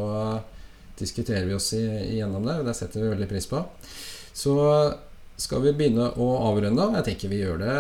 [0.98, 3.62] diskuterer vi oss igjennom det, det setter vi veldig pris på.
[4.34, 4.54] Så
[5.38, 6.88] skal vi begynne å avrunde.
[6.98, 7.74] Jeg tenker vi gjør det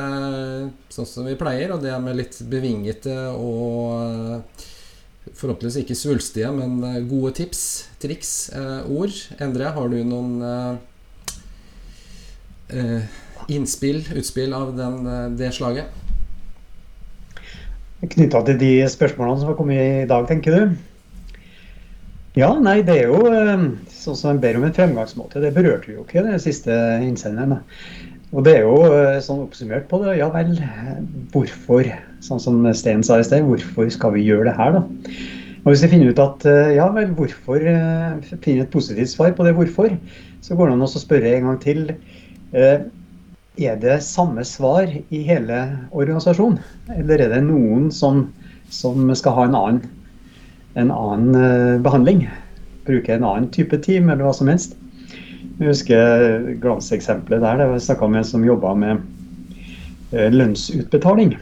[0.94, 4.44] sånn som vi pleier, og det med litt bevingete og
[5.34, 6.78] forhåpentligvis ikke svulstige, men
[7.10, 7.62] gode tips,
[8.02, 9.14] triks, eh, ord.
[9.42, 10.74] Endre, har du noen eh,
[12.78, 15.86] eh innspill, utspill av den, eh, det slaget?
[17.98, 20.76] Knytta til de spørsmålene som har kommet i dag, tenker du?
[22.36, 25.40] Ja, nei, det er jo eh, sånn som en ber om en fremgangsmåte.
[25.42, 26.70] Det berørte vi jo ikke, den siste
[27.02, 27.58] innsenderen.
[28.36, 30.18] Og det er jo eh, sånn oppsummert på det.
[30.20, 30.52] Ja vel,
[31.32, 31.88] hvorfor?
[32.22, 35.16] Sånn som Sten sa i sted, hvorfor skal vi gjøre det her, da?
[35.64, 39.56] Og hvis vi finner ut at ja vel, hvorfor finner et positivt svar på det
[39.56, 39.90] hvorfor,
[40.40, 41.82] så går det an å spørre en gang til.
[43.58, 46.58] Eh, er det samme svar i hele organisasjonen,
[46.94, 48.28] eller er det noen som,
[48.70, 49.80] som skal ha en annen,
[50.78, 52.28] en annen behandling?
[52.86, 54.76] Bruke en annen type team, eller hva som helst?
[55.58, 57.66] Jeg husker glanseksempelet der.
[57.66, 59.02] Var snakka med en som jobba med
[60.12, 61.34] lønnsutbetaling.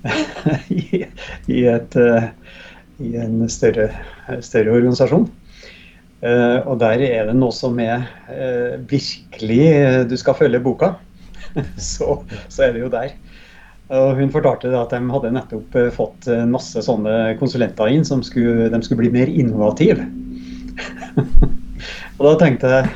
[0.68, 1.04] I,
[1.46, 2.28] i, et, eh,
[2.98, 3.90] i en større,
[4.42, 5.28] større organisasjon.
[6.20, 9.64] Uh, og der er det noe som er uh, virkelig
[10.10, 10.94] Du skal følge boka.
[11.80, 13.14] så, så, er det jo der.
[13.90, 18.78] Og hun fortalte at de hadde nettopp fått masse sånne konsulenter inn som skulle, de
[18.86, 20.04] skulle bli mer innovative.
[22.20, 22.92] og da tenkte jeg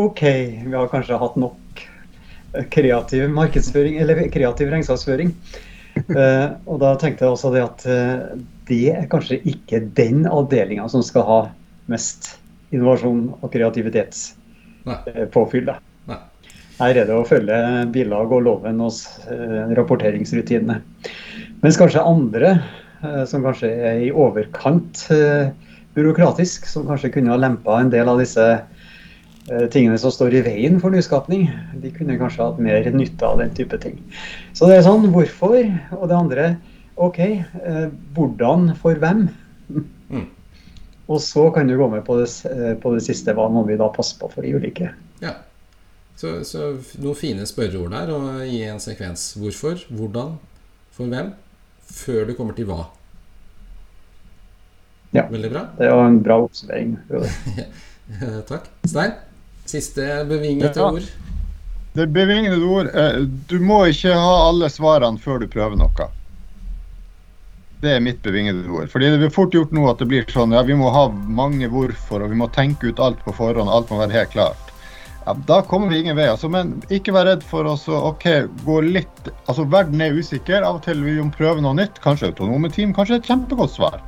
[0.00, 0.22] OK,
[0.64, 1.84] vi har kanskje hatt nok
[2.72, 5.34] kreativ markedsføring, eller kreativ regnskapsføring.
[6.08, 8.38] Uh, og da tenkte jeg også det at uh,
[8.68, 11.40] det er kanskje ikke den avdelinga som skal ha
[11.92, 12.38] mest
[12.72, 15.68] innovasjon og kreativitetspåfyll.
[15.70, 15.76] Uh,
[16.80, 18.92] Her er det å følge bilag og loven og
[19.78, 20.76] rapporteringsrutinene.
[21.62, 22.58] Mens kanskje andre,
[23.28, 25.08] som kanskje er i overkant
[25.94, 28.66] byråkratisk, som kanskje kunne ha lempa en del av disse
[29.50, 31.48] Eh, tingene som står i veien for nyskapning.
[31.82, 33.96] De kunne kanskje hatt mer nytte av den type ting.
[34.54, 35.58] Så det er sånn hvorfor,
[35.98, 36.44] og det andre
[37.02, 39.26] OK, eh, hvordan for hvem?
[40.12, 40.28] Mm.
[41.12, 43.34] Og så kan du gå med på det, eh, på det, siste.
[43.36, 44.92] Hva må vi da passe på for de ulike?
[45.20, 45.34] Ja.
[46.16, 46.70] Så, så
[47.02, 49.32] noen fine spørreord der, og gi en sekvens.
[49.40, 50.36] Hvorfor, hvordan,
[50.94, 51.32] for hvem,
[51.92, 52.86] før du kommer til hva.
[55.12, 55.26] Ja.
[55.28, 55.66] Veldig bra.
[55.76, 56.96] Det var en bra oppsummering.
[58.48, 58.70] Takk.
[58.88, 59.18] Stein?
[59.68, 60.88] Siste bevingede ja.
[60.88, 61.12] ord.
[61.92, 66.08] Det bevingede ord eh, Du må ikke ha alle svarene før du prøver noe.
[67.82, 68.90] Det er mitt bevingede ord.
[68.92, 71.66] Fordi det blir fort gjort nå at det blir sånn ja, vi må ha mange
[71.70, 74.68] hvorfor, og vi må tenke ut alt på forhånd, alt må være helt klart.
[75.24, 76.28] Ja, da kommer vi ingen vei.
[76.30, 77.76] Altså, men ikke vær redd for å
[78.10, 78.26] OK,
[78.66, 80.62] gå litt Altså, verden er usikker.
[80.66, 82.00] Av og til vil vi prøve noe nytt.
[82.02, 84.00] Kanskje autonome team, kanskje et kjempegodt svar.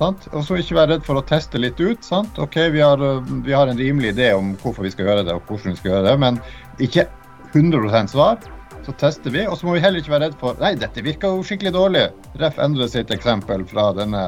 [0.00, 2.00] Og så ikke være redd for å teste litt ut.
[2.04, 2.40] Sant?
[2.40, 3.00] Ok, vi har,
[3.44, 5.92] vi har, en rimelig idé om hvorfor vi skal gjøre det, og hvordan vi skal
[5.92, 6.40] gjøre det, men
[6.82, 7.06] ikke
[7.52, 8.40] 100 svar.
[8.84, 11.32] Så tester vi, og så må vi heller ikke være redd for Nei, dette virker
[11.32, 12.04] jo skikkelig dårlig.
[12.40, 14.26] Ref endre sitt eksempel fra denne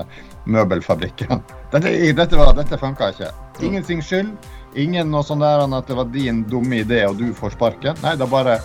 [0.49, 1.43] møbelfabrikken.
[1.73, 3.29] Dette, dette, var, dette funka ikke.
[3.67, 4.31] Ingenting skyld.
[4.79, 7.99] Ingen noe sånn der at det var din dumme idé og du får sparken.
[8.05, 8.61] Nei, da bare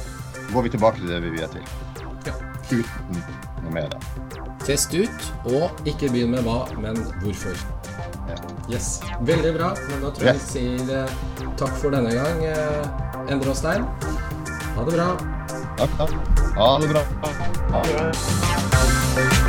[0.52, 1.66] går vi tilbake til det vi er til.
[2.72, 3.24] Uten
[3.66, 3.96] noe mer.
[4.62, 7.58] Test ut, og ikke begynn med hva, men hvorfor.
[8.72, 9.02] Yes.
[9.26, 9.72] Veldig bra.
[9.90, 11.16] Men da tror jeg vi sier eh,
[11.60, 13.88] takk for denne gang, eh, Endre og Stein.
[14.76, 15.18] Ha det bra.
[15.78, 16.12] Takk, takk.
[16.56, 17.04] Ha det bra.
[17.72, 19.41] Ha det bra.